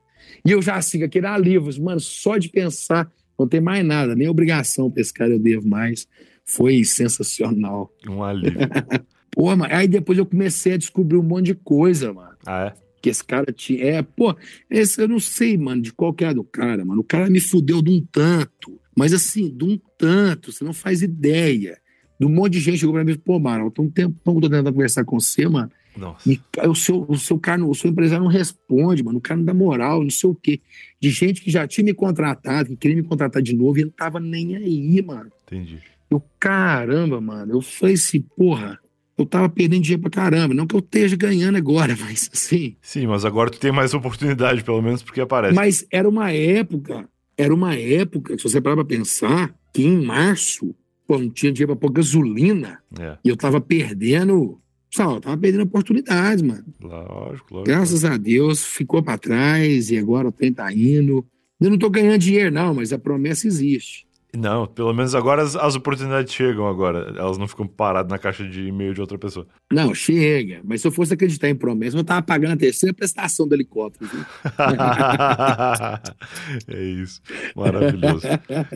[0.48, 4.30] E eu já sigo aquele alívio, mano, só de pensar, não tem mais nada, nem
[4.30, 6.08] obrigação pescar eu devo mais.
[6.46, 7.94] Foi sensacional.
[8.08, 8.60] Um alívio.
[9.30, 12.38] Pô, mano, aí depois eu comecei a descobrir um monte de coisa, mano.
[12.46, 12.74] Ah, é?
[13.02, 13.84] Que esse cara tinha.
[13.84, 14.34] É, pô,
[14.70, 17.02] esse eu não sei, mano, de qual que é do cara, mano.
[17.02, 18.80] O cara me fudeu de um tanto.
[18.96, 21.78] Mas assim, de um tanto, você não faz ideia.
[22.18, 24.46] De um monte de gente chegou pra mim e pô, mano, tô um tempão que
[24.46, 25.70] eu tô tentando conversar com você, mano.
[25.98, 26.30] Nossa.
[26.30, 29.18] E o seu, o seu cara, o seu empresário não responde, mano.
[29.18, 30.62] O cara não dá moral, não sei o quê.
[31.00, 33.92] De gente que já tinha me contratado, que queria me contratar de novo e não
[33.92, 35.32] tava nem aí, mano.
[35.46, 35.80] Entendi.
[36.10, 37.54] Eu, caramba, mano.
[37.54, 38.80] Eu falei assim, porra,
[39.18, 40.54] eu tava perdendo dinheiro pra caramba.
[40.54, 42.76] Não que eu esteja ganhando agora, mas assim.
[42.82, 45.56] Sim, mas agora tu tem mais oportunidade, pelo menos, porque aparece.
[45.56, 50.74] Mas era uma época, era uma época, se você parar pra pensar, que em março,
[51.08, 52.80] pô, não tinha dinheiro pra pôr gasolina.
[53.00, 53.18] É.
[53.24, 54.60] E eu tava perdendo
[54.90, 56.66] Pessoal, tava perdendo oportunidades, mano.
[56.82, 57.64] Lógico, lógico.
[57.64, 61.26] Graças a Deus, ficou para trás e agora o trem tá indo.
[61.60, 64.07] Eu não tô ganhando dinheiro, não, mas a promessa existe.
[64.36, 67.14] Não, pelo menos agora as, as, oportunidades chegam agora.
[67.18, 69.48] Elas não ficam paradas na caixa de e-mail de outra pessoa.
[69.72, 70.60] Não, chega.
[70.64, 74.10] Mas se eu fosse acreditar em promessa, eu tava pagando a terceira prestação do helicóptero.
[76.68, 77.22] é isso.
[77.56, 78.28] Maravilhoso.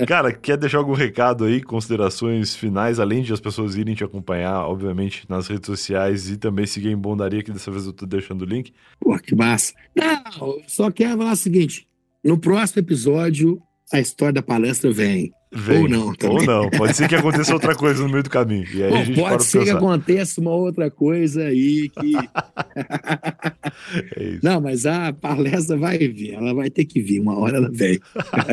[0.07, 4.65] Cara, quer deixar algum recado aí, considerações finais, além de as pessoas irem te acompanhar,
[4.65, 8.43] obviamente, nas redes sociais e também seguir em Bondaria, que dessa vez eu tô deixando
[8.43, 8.73] o link?
[8.99, 9.73] Pô, que massa.
[9.95, 11.87] Não, só quero falar o seguinte.
[12.23, 13.61] No próximo episódio,
[13.91, 15.33] a história da palestra vem.
[15.53, 15.81] Vem.
[15.81, 16.37] Ou não, também.
[16.37, 16.69] Ou não.
[16.69, 18.65] Pode ser que aconteça outra coisa no meio do caminho.
[18.73, 22.13] E aí Bom, a gente pode ser que aconteça uma outra coisa aí que.
[24.15, 27.69] é não, mas a palestra vai vir, ela vai ter que vir, uma hora ela
[27.69, 27.99] vem.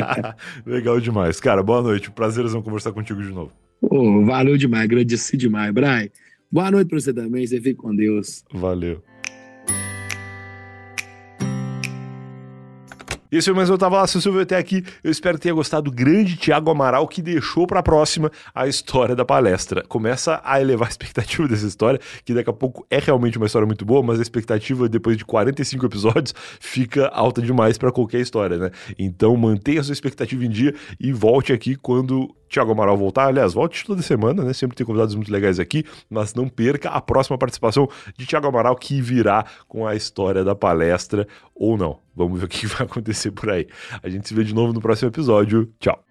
[0.66, 1.38] Legal demais.
[1.38, 2.10] Cara, boa noite.
[2.10, 3.52] Prazerzão conversar contigo de novo.
[3.80, 6.08] Oh, valeu demais, agradeci demais, Brian.
[6.50, 8.42] Boa noite para você também, você fique com Deus.
[8.52, 9.02] Valeu.
[13.30, 14.82] Esse foi mais um Tava Lá, se você até aqui.
[15.04, 18.66] Eu espero que tenha gostado do grande Tiago Amaral que deixou para a próxima a
[18.66, 19.84] história da palestra.
[19.86, 23.66] Começa a elevar a expectativa dessa história, que daqui a pouco é realmente uma história
[23.66, 28.56] muito boa, mas a expectativa depois de 45 episódios fica alta demais para qualquer história,
[28.56, 28.70] né?
[28.98, 33.26] Então mantenha a sua expectativa em dia e volte aqui quando Tiago Amaral voltar.
[33.26, 34.52] Aliás, volte toda semana, né?
[34.52, 38.74] Sempre tem convidados muito legais aqui, mas não perca a próxima participação de Tiago Amaral
[38.74, 41.28] que virá com a história da palestra
[41.58, 41.98] ou não.
[42.14, 43.66] Vamos ver o que vai acontecer por aí.
[44.02, 45.72] A gente se vê de novo no próximo episódio.
[45.78, 46.07] Tchau.